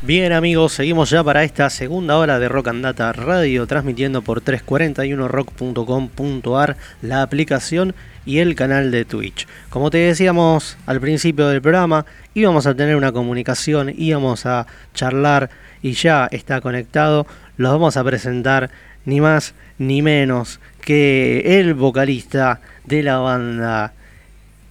Bien 0.00 0.32
amigos, 0.32 0.74
seguimos 0.74 1.10
ya 1.10 1.24
para 1.24 1.42
esta 1.42 1.68
segunda 1.70 2.18
hora 2.18 2.38
de 2.38 2.48
Rock 2.48 2.68
and 2.68 2.84
Data 2.84 3.12
Radio, 3.12 3.66
transmitiendo 3.66 4.22
por 4.22 4.42
341rock.com.ar, 4.42 6.76
la 7.02 7.22
aplicación 7.22 7.96
y 8.24 8.38
el 8.38 8.54
canal 8.54 8.92
de 8.92 9.04
Twitch. 9.04 9.48
Como 9.70 9.90
te 9.90 9.98
decíamos 9.98 10.78
al 10.86 11.00
principio 11.00 11.48
del 11.48 11.60
programa, 11.60 12.06
íbamos 12.32 12.68
a 12.68 12.76
tener 12.76 12.94
una 12.94 13.10
comunicación, 13.10 13.92
íbamos 13.92 14.46
a 14.46 14.68
charlar 14.94 15.50
y 15.82 15.94
ya 15.94 16.28
está 16.30 16.60
conectado. 16.60 17.26
Los 17.56 17.72
vamos 17.72 17.96
a 17.96 18.04
presentar 18.04 18.70
ni 19.04 19.20
más 19.20 19.52
ni 19.78 20.00
menos 20.00 20.60
que 20.80 21.58
el 21.58 21.74
vocalista 21.74 22.60
de 22.84 23.02
la 23.02 23.18
banda 23.18 23.94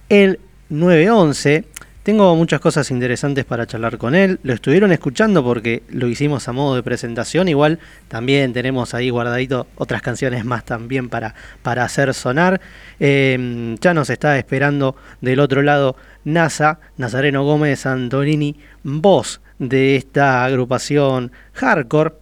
El 0.08 0.40
911 0.70 1.66
tengo 2.08 2.34
muchas 2.36 2.58
cosas 2.60 2.90
interesantes 2.90 3.44
para 3.44 3.66
charlar 3.66 3.98
con 3.98 4.14
él. 4.14 4.40
Lo 4.42 4.54
estuvieron 4.54 4.92
escuchando 4.92 5.44
porque 5.44 5.82
lo 5.90 6.08
hicimos 6.08 6.48
a 6.48 6.52
modo 6.52 6.74
de 6.74 6.82
presentación. 6.82 7.48
Igual 7.48 7.80
también 8.08 8.54
tenemos 8.54 8.94
ahí 8.94 9.10
guardadito 9.10 9.66
otras 9.74 10.00
canciones 10.00 10.42
más 10.46 10.64
también 10.64 11.10
para, 11.10 11.34
para 11.60 11.84
hacer 11.84 12.14
sonar. 12.14 12.62
Em, 12.98 13.76
ya 13.76 13.92
nos 13.92 14.08
está 14.08 14.38
esperando 14.38 14.96
del 15.20 15.38
otro 15.38 15.60
lado 15.60 15.96
NASA, 16.24 16.80
Nazareno 16.96 17.44
Gómez 17.44 17.84
Antonini, 17.84 18.56
voz 18.82 19.42
de 19.58 19.96
esta 19.96 20.46
agrupación 20.46 21.30
hardcore, 21.52 22.14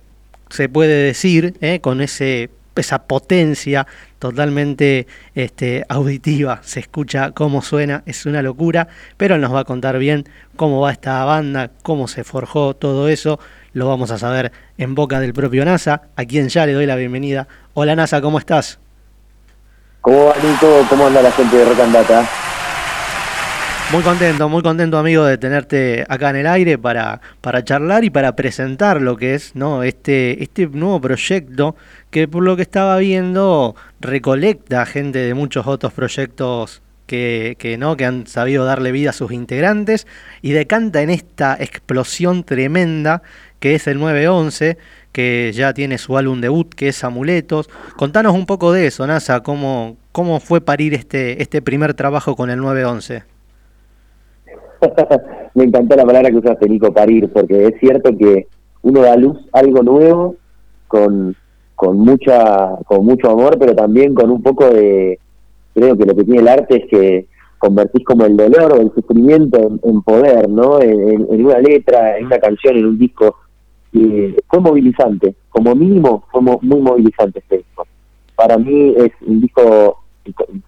se 0.50 0.68
puede 0.68 1.04
decir, 1.04 1.54
eh, 1.60 1.78
con 1.78 2.00
ese 2.00 2.50
esa 2.80 3.04
potencia 3.04 3.86
totalmente 4.18 5.06
este, 5.34 5.84
auditiva, 5.88 6.60
se 6.62 6.80
escucha 6.80 7.32
cómo 7.32 7.62
suena, 7.62 8.02
es 8.06 8.26
una 8.26 8.42
locura, 8.42 8.88
pero 9.16 9.38
nos 9.38 9.54
va 9.54 9.60
a 9.60 9.64
contar 9.64 9.98
bien 9.98 10.24
cómo 10.56 10.80
va 10.80 10.92
esta 10.92 11.24
banda, 11.24 11.70
cómo 11.82 12.08
se 12.08 12.24
forjó 12.24 12.74
todo 12.74 13.08
eso, 13.08 13.38
lo 13.72 13.88
vamos 13.88 14.10
a 14.10 14.18
saber 14.18 14.52
en 14.78 14.94
boca 14.94 15.20
del 15.20 15.34
propio 15.34 15.64
NASA, 15.64 16.02
a 16.16 16.24
quien 16.24 16.48
ya 16.48 16.66
le 16.66 16.72
doy 16.72 16.86
la 16.86 16.96
bienvenida. 16.96 17.46
Hola 17.74 17.94
NASA, 17.94 18.20
¿cómo 18.20 18.38
estás? 18.38 18.78
¿Cómo 20.00 20.26
va 20.26 20.34
Nico? 20.42 20.86
¿Cómo 20.88 21.06
anda 21.06 21.20
la 21.20 21.32
gente 21.32 21.56
de 21.56 21.64
Rock 21.64 21.80
and 21.80 21.92
Data? 21.92 22.28
Muy 23.92 24.02
contento, 24.02 24.48
muy 24.48 24.62
contento 24.62 24.98
amigo 24.98 25.24
de 25.24 25.38
tenerte 25.38 26.04
acá 26.08 26.30
en 26.30 26.36
el 26.36 26.48
aire 26.48 26.76
para, 26.76 27.20
para 27.40 27.62
charlar 27.62 28.02
y 28.02 28.10
para 28.10 28.34
presentar 28.34 29.00
lo 29.00 29.16
que 29.16 29.34
es 29.34 29.54
¿no? 29.54 29.84
este, 29.84 30.42
este 30.42 30.66
nuevo 30.66 31.00
proyecto 31.00 31.76
que 32.10 32.26
por 32.26 32.42
lo 32.42 32.56
que 32.56 32.62
estaba 32.62 32.98
viendo 32.98 33.76
recolecta 34.00 34.84
gente 34.86 35.20
de 35.20 35.34
muchos 35.34 35.68
otros 35.68 35.92
proyectos 35.92 36.82
que, 37.06 37.54
que, 37.60 37.78
¿no? 37.78 37.96
que 37.96 38.04
han 38.04 38.26
sabido 38.26 38.64
darle 38.64 38.90
vida 38.90 39.10
a 39.10 39.12
sus 39.12 39.30
integrantes 39.30 40.08
y 40.42 40.50
decanta 40.50 41.00
en 41.02 41.10
esta 41.10 41.56
explosión 41.58 42.42
tremenda 42.42 43.22
que 43.60 43.76
es 43.76 43.86
el 43.86 44.00
911, 44.00 44.78
que 45.12 45.52
ya 45.54 45.72
tiene 45.72 45.98
su 45.98 46.18
álbum 46.18 46.40
debut, 46.40 46.74
que 46.74 46.88
es 46.88 47.04
Amuletos. 47.04 47.70
Contanos 47.96 48.34
un 48.34 48.46
poco 48.46 48.72
de 48.72 48.88
eso, 48.88 49.06
NASA, 49.06 49.40
cómo, 49.44 49.96
cómo 50.10 50.40
fue 50.40 50.60
parir 50.60 50.92
este, 50.92 51.40
este 51.40 51.62
primer 51.62 51.94
trabajo 51.94 52.34
con 52.34 52.50
el 52.50 52.58
911. 52.58 53.35
Me 55.54 55.64
encantó 55.64 55.96
la 55.96 56.04
palabra 56.04 56.30
que 56.30 56.36
usaste, 56.36 56.68
Nico, 56.68 56.92
parir, 56.92 57.30
porque 57.32 57.66
es 57.66 57.80
cierto 57.80 58.16
que 58.16 58.46
uno 58.82 59.00
da 59.00 59.16
luz 59.16 59.38
algo 59.52 59.82
nuevo 59.82 60.36
con, 60.88 61.34
con 61.74 61.98
mucha 61.98 62.76
con 62.86 63.04
mucho 63.04 63.30
amor, 63.30 63.58
pero 63.58 63.74
también 63.74 64.14
con 64.14 64.30
un 64.30 64.42
poco 64.42 64.68
de... 64.68 65.18
Creo 65.74 65.96
que 65.96 66.06
lo 66.06 66.14
que 66.14 66.24
tiene 66.24 66.40
el 66.40 66.48
arte 66.48 66.76
es 66.76 66.90
que 66.90 67.26
convertís 67.58 68.04
como 68.04 68.24
el 68.24 68.36
dolor 68.36 68.72
o 68.72 68.80
el 68.80 68.92
sufrimiento 68.94 69.58
en, 69.82 70.02
poder, 70.02 70.48
¿no? 70.48 70.80
En, 70.80 71.44
una 71.44 71.58
letra, 71.58 72.16
en 72.18 72.26
una 72.26 72.38
canción, 72.38 72.76
en 72.76 72.86
un 72.86 72.98
disco. 72.98 73.36
Fue 73.92 74.60
movilizante, 74.60 75.34
como 75.48 75.74
mínimo 75.74 76.24
fue 76.30 76.42
muy 76.42 76.80
movilizante 76.80 77.40
este 77.40 77.58
disco. 77.58 77.86
Para 78.34 78.58
mí 78.58 78.94
es 78.96 79.10
un 79.26 79.40
disco, 79.40 80.02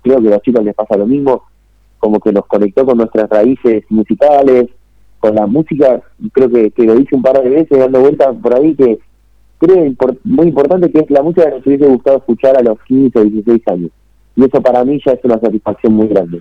creo 0.02 0.20
que 0.20 0.28
a 0.28 0.30
los 0.32 0.42
chicos 0.42 0.64
les 0.64 0.74
pasa 0.74 0.96
lo 0.96 1.06
mismo, 1.06 1.42
como 1.98 2.20
que 2.20 2.32
nos 2.32 2.46
conectó 2.46 2.86
con 2.86 2.98
nuestras 2.98 3.28
raíces 3.28 3.84
musicales, 3.88 4.66
con 5.20 5.34
la 5.34 5.46
música, 5.46 6.00
creo 6.32 6.48
que, 6.48 6.70
que 6.70 6.84
lo 6.84 6.98
hice 6.98 7.14
un 7.14 7.22
par 7.22 7.42
de 7.42 7.50
veces 7.50 7.78
dando 7.78 8.00
vueltas 8.00 8.36
por 8.40 8.54
ahí, 8.54 8.74
que 8.74 8.98
creo 9.58 9.92
muy 10.24 10.48
importante 10.48 10.90
que 10.90 11.00
es 11.00 11.10
la 11.10 11.22
música 11.22 11.46
que 11.46 11.56
nos 11.56 11.66
hubiese 11.66 11.86
gustado 11.86 12.18
escuchar 12.18 12.56
a 12.56 12.62
los 12.62 12.80
15 12.84 13.18
o 13.18 13.24
16 13.24 13.68
años. 13.68 13.90
Y 14.36 14.44
eso 14.44 14.62
para 14.62 14.84
mí 14.84 15.00
ya 15.04 15.12
es 15.12 15.20
una 15.24 15.38
satisfacción 15.40 15.94
muy 15.94 16.06
grande. 16.06 16.38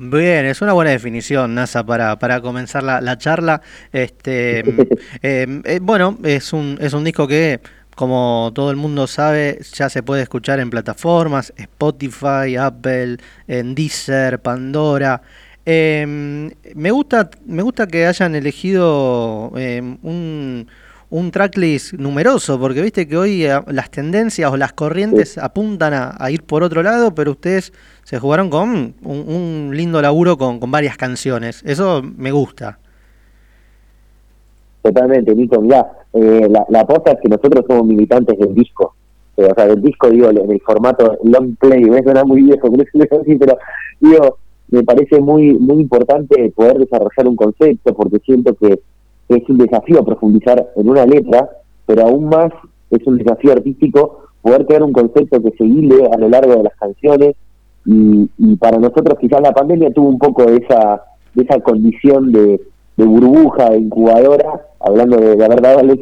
Bien, 0.00 0.46
es 0.46 0.62
una 0.62 0.74
buena 0.74 0.92
definición, 0.92 1.56
NASA, 1.56 1.84
para, 1.84 2.20
para 2.20 2.40
comenzar 2.40 2.84
la, 2.84 3.00
la 3.00 3.18
charla. 3.18 3.62
Este, 3.90 4.60
eh, 5.22 5.62
eh, 5.64 5.80
bueno, 5.82 6.16
es 6.22 6.52
un, 6.52 6.78
es 6.80 6.92
un 6.92 7.02
disco 7.02 7.26
que 7.26 7.58
como 7.98 8.52
todo 8.54 8.70
el 8.70 8.76
mundo 8.76 9.08
sabe, 9.08 9.58
ya 9.74 9.88
se 9.88 10.04
puede 10.04 10.22
escuchar 10.22 10.60
en 10.60 10.70
plataformas, 10.70 11.52
Spotify, 11.56 12.54
Apple, 12.56 13.16
en 13.48 13.74
Deezer, 13.74 14.38
Pandora. 14.40 15.20
Em, 15.66 16.48
me, 16.76 16.92
gusta, 16.92 17.28
me 17.44 17.60
gusta 17.60 17.88
que 17.88 18.06
hayan 18.06 18.36
elegido 18.36 19.50
em, 19.56 19.98
un, 20.04 20.68
un, 21.10 21.30
tracklist 21.32 21.94
numeroso, 21.94 22.60
porque 22.60 22.82
viste 22.82 23.08
que 23.08 23.16
hoy 23.16 23.44
eh, 23.44 23.60
las 23.66 23.90
tendencias 23.90 24.48
o 24.52 24.56
las 24.56 24.72
corrientes 24.74 25.36
apuntan 25.36 25.92
a, 25.92 26.30
ir 26.30 26.44
por 26.44 26.62
otro 26.62 26.84
lado, 26.84 27.16
pero 27.16 27.32
ustedes 27.32 27.72
se 28.04 28.20
jugaron 28.20 28.48
con 28.48 28.94
un, 29.02 29.72
lindo 29.74 30.00
laburo 30.00 30.38
con, 30.38 30.60
con 30.60 30.70
varias 30.70 30.96
canciones. 30.96 31.62
Eso 31.64 32.00
me 32.04 32.30
gusta. 32.30 32.78
Totalmente, 34.82 35.34
Nico. 35.34 35.62
ya 35.64 35.86
eh, 36.12 36.48
la, 36.48 36.64
la 36.68 36.80
es 36.80 37.20
que 37.20 37.28
nosotros 37.28 37.64
somos 37.66 37.86
militantes 37.86 38.38
del 38.38 38.54
disco. 38.54 38.94
Eh, 39.36 39.48
o 39.50 39.54
sea, 39.54 39.66
del 39.66 39.82
disco, 39.82 40.10
digo, 40.10 40.30
en 40.30 40.50
el 40.50 40.60
formato 40.60 41.16
long 41.22 41.56
play. 41.56 41.84
Me 41.84 42.02
suena 42.02 42.24
muy 42.24 42.42
viejo, 42.42 42.68
pero 43.38 43.58
digo, 44.00 44.38
me 44.70 44.82
parece 44.82 45.20
muy 45.20 45.54
muy 45.54 45.80
importante 45.80 46.52
poder 46.54 46.78
desarrollar 46.78 47.28
un 47.28 47.36
concepto 47.36 47.94
porque 47.94 48.18
siento 48.20 48.54
que 48.54 48.80
es 49.28 49.48
un 49.48 49.58
desafío 49.58 50.04
profundizar 50.04 50.72
en 50.76 50.88
una 50.88 51.06
letra, 51.06 51.50
pero 51.86 52.06
aún 52.06 52.28
más 52.28 52.52
es 52.90 53.06
un 53.06 53.18
desafío 53.18 53.52
artístico 53.52 54.24
poder 54.42 54.66
crear 54.66 54.82
un 54.82 54.92
concepto 54.92 55.42
que 55.42 55.50
se 55.52 55.64
hile 55.64 56.08
a 56.12 56.16
lo 56.16 56.28
largo 56.28 56.56
de 56.56 56.62
las 56.62 56.74
canciones 56.76 57.36
y, 57.84 58.30
y 58.38 58.56
para 58.56 58.78
nosotros 58.78 59.18
quizás 59.20 59.40
la 59.40 59.52
pandemia 59.52 59.92
tuvo 59.92 60.08
un 60.08 60.18
poco 60.18 60.44
de 60.44 60.56
esa 60.56 61.02
de 61.34 61.42
esa 61.44 61.60
condición 61.60 62.32
de, 62.32 62.60
de 62.98 63.04
burbuja, 63.04 63.70
de 63.70 63.78
incubadora, 63.78 64.66
hablando 64.80 65.16
de, 65.18 65.44
haber 65.44 65.62
dado 65.62 65.78
algo, 65.78 65.94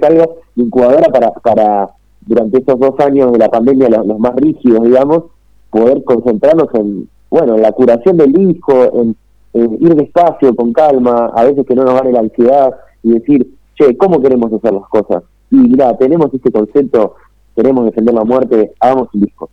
de 0.54 0.62
incubadora 0.62 1.12
para, 1.12 1.30
para 1.30 1.90
durante 2.22 2.58
estos 2.58 2.78
dos 2.80 2.98
años 3.00 3.32
de 3.32 3.38
la 3.38 3.50
pandemia, 3.50 3.90
los, 3.90 4.18
más 4.18 4.34
rígidos, 4.34 4.82
digamos, 4.82 5.24
poder 5.70 6.02
concentrarnos 6.04 6.68
en, 6.72 7.06
bueno, 7.30 7.56
en 7.56 7.62
la 7.62 7.72
curación 7.72 8.16
del 8.16 8.32
disco, 8.32 8.90
en, 8.94 9.14
ir 9.78 9.94
despacio, 9.94 10.56
con 10.56 10.72
calma, 10.72 11.30
a 11.34 11.44
veces 11.44 11.66
que 11.66 11.74
no 11.74 11.84
nos 11.84 12.00
gane 12.00 12.12
la 12.12 12.20
ansiedad 12.20 12.74
y 13.02 13.12
decir, 13.12 13.46
che, 13.74 13.94
¿cómo 13.98 14.22
queremos 14.22 14.50
hacer 14.54 14.72
las 14.72 14.88
cosas? 14.88 15.22
Y 15.50 15.56
mira, 15.56 15.94
tenemos 15.98 16.32
este 16.32 16.50
concepto, 16.50 17.16
queremos 17.54 17.84
defender 17.84 18.14
la 18.14 18.24
muerte, 18.24 18.72
hagamos 18.80 19.08
un 19.12 19.20
disco. 19.20 19.50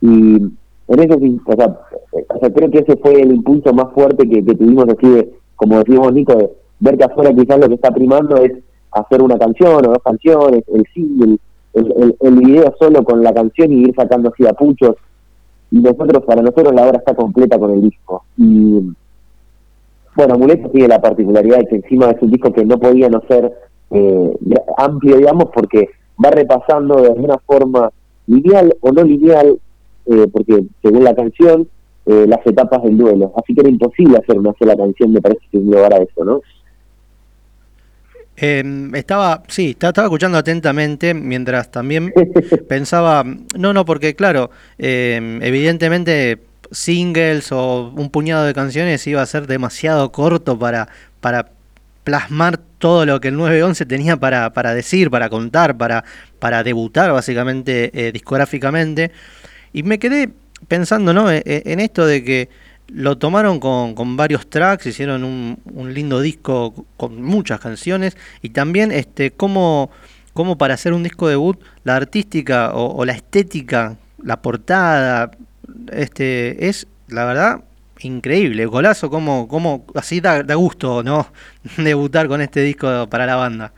Y 0.00 0.36
en 0.36 1.00
eso 1.00 1.18
sí, 1.18 1.40
o 1.44 1.52
sea, 1.56 1.80
o 2.12 2.38
sea, 2.38 2.52
creo 2.52 2.70
que 2.70 2.78
ese 2.78 2.96
fue 2.96 3.20
el 3.20 3.32
impulso 3.32 3.72
más 3.72 3.92
fuerte 3.92 4.28
que, 4.28 4.44
que 4.44 4.54
tuvimos 4.54 4.84
así 4.88 5.08
de, 5.08 5.32
como 5.56 5.78
decimos 5.78 6.12
Nico, 6.12 6.34
de 6.34 6.50
ver 6.80 6.96
que 6.96 7.04
afuera 7.04 7.32
quizás 7.32 7.58
lo 7.58 7.68
que 7.68 7.74
está 7.74 7.90
primando 7.90 8.36
es 8.36 8.52
hacer 8.92 9.22
una 9.22 9.38
canción 9.38 9.86
o 9.86 9.90
dos 9.90 10.02
canciones, 10.02 10.62
el 10.72 10.84
single, 10.94 11.38
el, 11.74 12.16
el, 12.20 12.34
video 12.36 12.74
solo 12.78 13.04
con 13.04 13.22
la 13.22 13.32
canción 13.32 13.70
y 13.72 13.82
ir 13.82 13.94
sacando 13.94 14.30
así 14.30 14.44
puchos. 14.58 14.96
Y 15.70 15.80
nosotros, 15.80 16.24
para 16.24 16.42
nosotros 16.42 16.74
la 16.74 16.86
obra 16.86 16.98
está 16.98 17.14
completa 17.14 17.58
con 17.58 17.72
el 17.72 17.82
disco. 17.82 18.24
Y 18.38 18.80
bueno, 20.16 20.34
Amuleto 20.34 20.70
tiene 20.70 20.88
la 20.88 21.00
particularidad 21.00 21.58
de 21.58 21.66
que 21.66 21.76
encima 21.76 22.10
es 22.10 22.22
un 22.22 22.30
disco 22.30 22.52
que 22.52 22.64
no 22.64 22.78
podía 22.78 23.08
no 23.10 23.20
ser 23.28 23.52
eh, 23.90 24.38
amplio, 24.78 25.18
digamos, 25.18 25.50
porque 25.54 25.90
va 26.24 26.30
repasando 26.30 27.02
de 27.02 27.08
alguna 27.08 27.38
forma 27.44 27.90
lineal 28.26 28.74
o 28.80 28.92
no 28.92 29.02
lineal, 29.02 29.58
eh, 30.06 30.26
porque 30.32 30.64
según 30.82 31.04
la 31.04 31.14
canción, 31.14 31.68
eh, 32.06 32.24
las 32.26 32.46
etapas 32.46 32.82
del 32.82 32.96
duelo. 32.96 33.32
Así 33.36 33.54
que 33.54 33.60
era 33.60 33.68
imposible 33.68 34.16
hacer 34.16 34.38
una 34.38 34.54
sola 34.58 34.74
canción, 34.74 35.12
me 35.12 35.20
parece 35.20 35.42
que 35.50 35.58
lugar 35.58 35.92
a 35.92 35.98
eso, 35.98 36.24
¿no? 36.24 36.40
Eh, 38.36 38.90
estaba, 38.94 39.42
sí, 39.48 39.76
estaba 39.80 40.06
escuchando 40.06 40.36
atentamente 40.36 41.14
mientras 41.14 41.70
también 41.70 42.12
pensaba, 42.68 43.24
no, 43.56 43.72
no, 43.72 43.84
porque 43.84 44.14
claro, 44.14 44.50
em, 44.78 45.42
evidentemente 45.42 46.42
singles 46.70 47.50
o 47.52 47.92
un 47.96 48.10
puñado 48.10 48.44
de 48.44 48.52
canciones 48.52 49.06
iba 49.06 49.22
a 49.22 49.26
ser 49.26 49.46
demasiado 49.46 50.12
corto 50.12 50.58
para, 50.58 50.88
para 51.20 51.50
plasmar 52.04 52.58
todo 52.78 53.06
lo 53.06 53.20
que 53.20 53.28
el 53.28 53.36
911 53.36 53.86
tenía 53.86 54.16
para, 54.16 54.52
para 54.52 54.74
decir, 54.74 55.10
para 55.10 55.28
contar, 55.28 55.76
para, 55.76 56.04
para 56.38 56.62
debutar 56.62 57.12
básicamente 57.12 57.90
eh, 57.94 58.12
discográficamente. 58.12 59.12
Y 59.72 59.82
me 59.82 59.98
quedé 59.98 60.30
pensando 60.68 61.12
¿no? 61.12 61.30
E, 61.30 61.42
e, 61.44 61.62
en 61.72 61.80
esto 61.80 62.06
de 62.06 62.22
que 62.22 62.48
lo 62.88 63.18
tomaron 63.18 63.58
con, 63.60 63.94
con 63.94 64.16
varios 64.16 64.48
tracks, 64.48 64.86
hicieron 64.86 65.24
un, 65.24 65.58
un, 65.74 65.92
lindo 65.92 66.20
disco 66.20 66.72
con 66.96 67.22
muchas 67.22 67.60
canciones 67.60 68.16
y 68.42 68.50
también 68.50 68.92
este 68.92 69.32
cómo, 69.32 69.90
cómo 70.32 70.56
para 70.56 70.74
hacer 70.74 70.92
un 70.92 71.02
disco 71.02 71.28
debut 71.28 71.58
la 71.84 71.96
artística 71.96 72.72
o, 72.74 73.04
la 73.04 73.12
estética, 73.12 73.96
la 74.22 74.40
portada, 74.40 75.32
este 75.92 76.68
es 76.68 76.86
la 77.08 77.24
verdad 77.24 77.60
increíble, 78.00 78.66
golazo, 78.66 79.10
como, 79.10 79.48
como 79.48 79.84
así 79.94 80.20
da, 80.20 80.42
gusto, 80.54 81.02
¿no? 81.02 81.26
Debutar 81.82 82.28
con 82.28 82.40
este 82.40 82.60
disco 82.60 83.06
para 83.08 83.26
la 83.26 83.36
banda. 83.36 83.72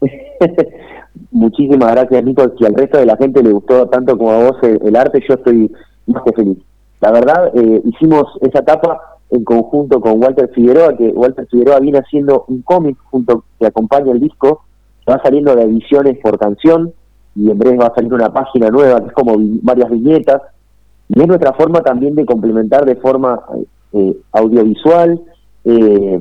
Muchísimas 1.30 1.92
gracias, 1.92 2.24
Nico. 2.24 2.52
Si 2.58 2.64
al 2.64 2.74
resto 2.74 2.98
de 2.98 3.06
la 3.06 3.16
gente 3.16 3.42
le 3.42 3.52
gustó 3.52 3.86
tanto 3.88 4.16
como 4.16 4.32
a 4.32 4.50
vos 4.50 4.56
el, 4.62 4.96
arte, 4.96 5.22
yo 5.26 5.34
estoy 5.34 5.70
más 6.06 6.22
que 6.24 6.32
feliz. 6.32 6.58
La 7.02 7.10
verdad, 7.10 7.50
eh, 7.54 7.82
hicimos 7.84 8.26
esa 8.40 8.60
etapa 8.60 9.18
en 9.30 9.42
conjunto 9.42 10.00
con 10.00 10.22
Walter 10.22 10.48
Figueroa, 10.54 10.96
que 10.96 11.08
Walter 11.08 11.46
Figueroa 11.48 11.80
viene 11.80 11.98
haciendo 11.98 12.44
un 12.46 12.62
cómic 12.62 12.96
junto 13.10 13.44
que 13.58 13.66
acompaña 13.66 14.12
el 14.12 14.20
disco, 14.20 14.62
va 15.08 15.20
saliendo 15.20 15.56
de 15.56 15.64
ediciones 15.64 16.16
por 16.22 16.38
canción 16.38 16.92
y 17.34 17.50
en 17.50 17.58
breve 17.58 17.78
va 17.78 17.86
a 17.86 17.94
salir 17.94 18.14
una 18.14 18.32
página 18.32 18.68
nueva 18.68 19.00
que 19.00 19.08
es 19.08 19.12
como 19.14 19.34
varias 19.62 19.90
viñetas. 19.90 20.42
Y 21.08 21.20
es 21.20 21.26
nuestra 21.26 21.52
forma 21.54 21.80
también 21.80 22.14
de 22.14 22.24
complementar 22.24 22.84
de 22.84 22.94
forma 22.94 23.42
eh, 23.92 24.16
audiovisual, 24.30 25.20
eh, 25.64 26.20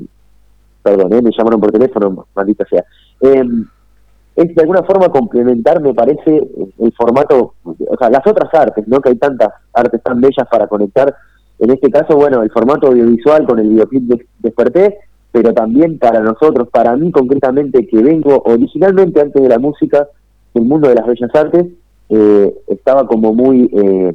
perdón, 0.81 1.13
eh, 1.13 1.22
me 1.22 1.31
llamaron 1.38 1.62
por 1.62 1.72
teléfono, 1.72 2.25
maldita 2.36 2.66
sea, 2.66 2.83
em, 3.22 3.68
es 4.36 4.56
de 4.56 4.62
alguna 4.62 4.83
forma 4.83 5.10
complementar, 5.10 5.81
me 5.81 5.94
parece, 5.94 6.48
el 6.80 6.94
formato, 6.94 7.56
o 7.63 7.98
sea, 7.98 8.10
las 8.10 8.25
otras 8.25 8.54
artes, 8.54 8.88
¿no? 8.88 9.01
Que 9.01 9.10
hay 9.10 9.16
tantas 9.16 9.50
artes 9.74 10.01
tan 10.01 10.22
bellas 10.22 10.48
para 10.50 10.68
conectar. 10.68 11.13
En 11.60 11.72
este 11.72 11.92
caso, 11.92 12.16
bueno, 12.16 12.42
el 12.42 12.51
formato 12.51 12.88
audiovisual 12.88 13.45
con 13.45 13.60
el 13.60 13.69
videoclip 13.69 14.04
de 14.04 14.25
Desperté, 14.39 15.00
pero 15.31 15.54
también 15.54 16.00
para 16.00 16.19
nosotros, 16.22 16.69
para 16.69 16.95
mí 16.95 17.12
concretamente, 17.12 17.86
que 17.88 18.01
vengo 18.01 18.42
originalmente 18.45 19.22
antes 19.22 19.42
de 19.42 19.50
la 19.50 19.60
música, 19.60 20.07
del 20.54 20.66
mundo 20.66 20.89
de 20.89 20.95
las 20.95 21.07
bellas 21.07 21.36
artes, 21.36 21.68
eh, 22.10 22.54
estaba 22.68 23.06
como 23.07 23.33
muy... 23.33 23.69
Eh, 23.74 24.13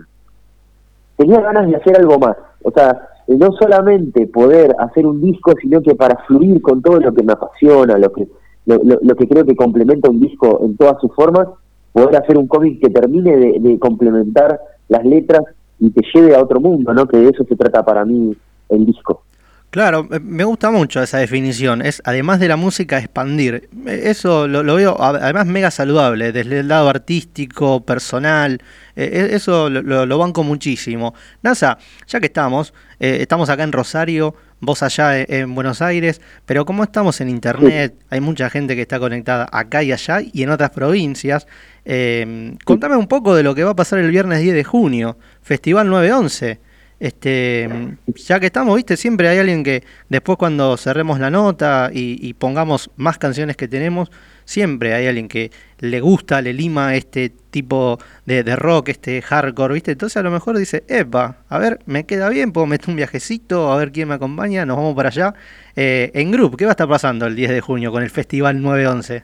tenía 1.17 1.41
ganas 1.41 1.69
de 1.69 1.77
hacer 1.77 1.97
algo 1.97 2.19
más. 2.19 2.37
O 2.63 2.71
sea, 2.71 3.09
no 3.29 3.53
solamente 3.53 4.27
poder 4.27 4.75
hacer 4.79 5.07
un 5.07 5.21
disco, 5.21 5.53
sino 5.61 5.81
que 5.83 5.95
para 5.95 6.17
fluir 6.27 6.61
con 6.63 6.83
todo 6.83 7.01
lo 7.01 7.13
que 7.13 7.23
me 7.23 7.33
apasiona, 7.33 7.99
lo 7.99 8.13
que 8.13 8.29
lo, 8.67 9.17
que 9.17 9.29
creo 9.29 9.45
que 9.47 9.57
complementa 9.57 10.11
un 10.11 10.21
disco 10.21 10.61
en 10.63 10.77
todas 10.77 11.01
sus 11.01 11.15
formas, 11.15 11.49
poder 11.93 12.17
hacer 12.17 12.37
un 12.37 12.49
cómic 12.49 12.81
que 12.81 12.91
termine 12.91 13.37
de, 13.37 13.79
complementar 13.79 14.61
las 14.89 15.05
letras 15.05 15.43
y 15.79 15.91
te 15.91 16.03
lleve 16.13 16.35
a 16.35 16.43
otro 16.43 16.61
mundo, 16.61 16.93
¿no? 16.93 17.07
Que 17.07 17.19
de 17.19 17.31
eso 17.31 17.45
se 17.45 17.57
trata 17.57 17.85
para 17.85 18.05
mí 18.05 18.37
el 18.69 18.87
disco. 18.87 19.23
Claro, 19.71 20.07
me 20.23 20.45
gusta 20.45 20.71
mucho 20.71 21.03
esa 21.03 21.19
definición. 21.19 21.83
Es 21.83 22.01
además 22.05 22.41
de 22.41 22.49
la 22.49 22.57
música 22.57 22.99
expandir. 22.99 23.69
Eso 23.87 24.49
lo, 24.49 24.63
veo 24.75 24.97
además 24.99 25.47
mega 25.47 25.71
saludable 25.71 26.33
desde 26.33 26.61
el 26.61 26.69
lado 26.69 26.89
artístico, 26.89 27.81
personal. 27.85 28.63
E, 28.95 29.05
e, 29.05 29.37
eso 29.37 29.69
lo, 29.69 30.07
lo, 30.07 30.19
banco 30.19 30.45
muchísimo. 30.45 31.15
NASA, 31.43 31.77
ya 32.07 32.21
que 32.21 32.27
estamos, 32.27 32.73
eh, 33.01 33.19
estamos 33.21 33.51
acá 33.51 33.65
en 33.65 33.73
Rosario, 33.73 34.35
vos 34.61 34.83
allá 34.83 35.19
e, 35.21 35.27
en 35.29 35.55
Buenos 35.55 35.83
Aires, 35.83 36.21
pero 36.45 36.65
como 36.65 36.83
estamos 36.83 37.21
en 37.21 37.29
internet, 37.29 37.95
hay 38.11 38.21
mucha 38.21 38.51
gente 38.51 38.75
que 38.75 38.83
está 38.83 38.99
conectada 38.99 39.49
acá 39.51 39.83
y 39.83 39.93
allá 39.93 40.21
y 40.21 40.43
en 40.43 40.51
otras 40.51 40.71
provincias. 40.71 41.47
Eh, 41.85 42.57
contame 42.65 42.97
un 42.97 43.07
poco 43.07 43.35
de 43.35 43.43
lo 43.43 43.55
que 43.55 43.65
va 43.65 43.71
a 43.71 43.77
pasar 43.77 43.99
el 43.99 44.11
viernes 44.11 44.41
10 44.41 44.55
de 44.55 44.65
junio, 44.65 45.19
Festival 45.43 45.89
911. 45.89 46.66
Este, 46.99 47.69
ya 48.15 48.41
que 48.41 48.47
estamos, 48.47 48.75
viste, 48.75 48.97
siempre 48.97 49.29
hay 49.29 49.39
alguien 49.39 49.63
que 49.63 49.85
después 50.09 50.39
cuando 50.39 50.79
cerremos 50.79 51.21
la 51.21 51.31
nota 51.31 51.91
y, 51.93 52.33
pongamos 52.35 52.91
más 52.97 53.19
canciones 53.19 53.57
que 53.57 53.69
tenemos, 53.69 54.11
siempre 54.47 54.95
hay 54.95 55.07
alguien 55.07 55.29
que 55.29 55.51
le 55.81 56.01
gusta, 56.01 56.41
le 56.41 56.55
lima 56.55 56.95
este 56.95 57.31
tipo 57.51 57.99
de, 58.25 58.43
rock, 58.57 58.89
este 58.89 59.21
hardcore, 59.21 59.75
viste. 59.75 59.93
Entonces 59.93 60.17
a 60.17 60.23
lo 60.23 60.31
mejor 60.31 60.57
dice, 60.57 60.85
epa, 60.89 61.39
a 61.51 61.59
ver, 61.59 61.81
me 61.85 62.05
queda 62.05 62.31
bien, 62.31 62.53
puedo 62.53 62.67
meter 62.67 62.89
un 62.89 62.97
viajecito, 62.97 63.71
a 63.71 63.77
ver 63.77 63.93
quién 63.93 64.09
me 64.09 64.15
acompaña, 64.15 64.65
nos 64.65 64.79
vamos 64.79 64.95
para 64.95 65.11
allá. 65.11 65.35
Eh, 65.75 66.11
en 66.15 66.31
Group, 66.31 66.57
¿qué 66.57 66.65
va 66.65 66.71
a 66.71 66.73
estar 66.73 66.89
pasando 66.89 67.27
el 67.27 67.37
10 67.37 67.51
de 67.51 67.61
junio 67.61 67.93
con 67.93 68.03
el 68.03 68.11
Festival 68.11 68.63
911? 68.63 69.23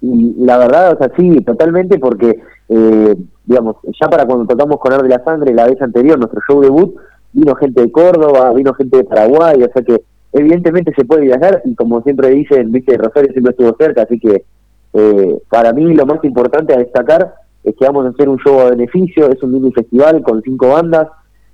La 0.00 0.56
verdad, 0.56 0.94
o 0.94 0.98
sea, 0.98 1.12
sí, 1.16 1.40
totalmente, 1.42 1.98
porque 1.98 2.40
eh, 2.70 3.16
digamos, 3.44 3.76
ya 4.00 4.08
para 4.08 4.24
cuando 4.26 4.46
tocamos 4.46 4.78
con 4.78 4.92
Ar 4.92 5.02
de 5.02 5.08
la 5.08 5.24
Sangre 5.24 5.52
la 5.52 5.66
vez 5.66 5.82
anterior, 5.82 6.16
nuestro 6.16 6.40
show 6.48 6.60
debut, 6.60 6.94
vino 7.32 7.54
gente 7.56 7.82
de 7.82 7.90
Córdoba, 7.90 8.52
vino 8.52 8.72
gente 8.74 8.98
de 8.98 9.04
Paraguay, 9.04 9.60
o 9.60 9.72
sea 9.72 9.82
que 9.82 10.02
evidentemente 10.32 10.92
se 10.94 11.04
puede 11.04 11.22
viajar 11.22 11.60
y 11.64 11.74
como 11.74 12.00
siempre 12.02 12.30
dicen, 12.30 12.70
viste, 12.70 12.96
Rosario 12.96 13.32
siempre 13.32 13.50
estuvo 13.50 13.74
cerca, 13.76 14.02
así 14.02 14.20
que 14.20 14.44
eh, 14.92 15.38
para 15.48 15.72
mí 15.72 15.92
lo 15.94 16.06
más 16.06 16.22
importante 16.24 16.72
a 16.72 16.78
destacar 16.78 17.34
es 17.64 17.74
que 17.76 17.84
vamos 17.84 18.06
a 18.06 18.10
hacer 18.10 18.28
un 18.28 18.38
show 18.38 18.60
a 18.60 18.70
beneficio, 18.70 19.28
es 19.30 19.42
un 19.42 19.52
mini 19.52 19.72
festival 19.72 20.22
con 20.22 20.40
cinco 20.42 20.68
bandas, 20.68 21.08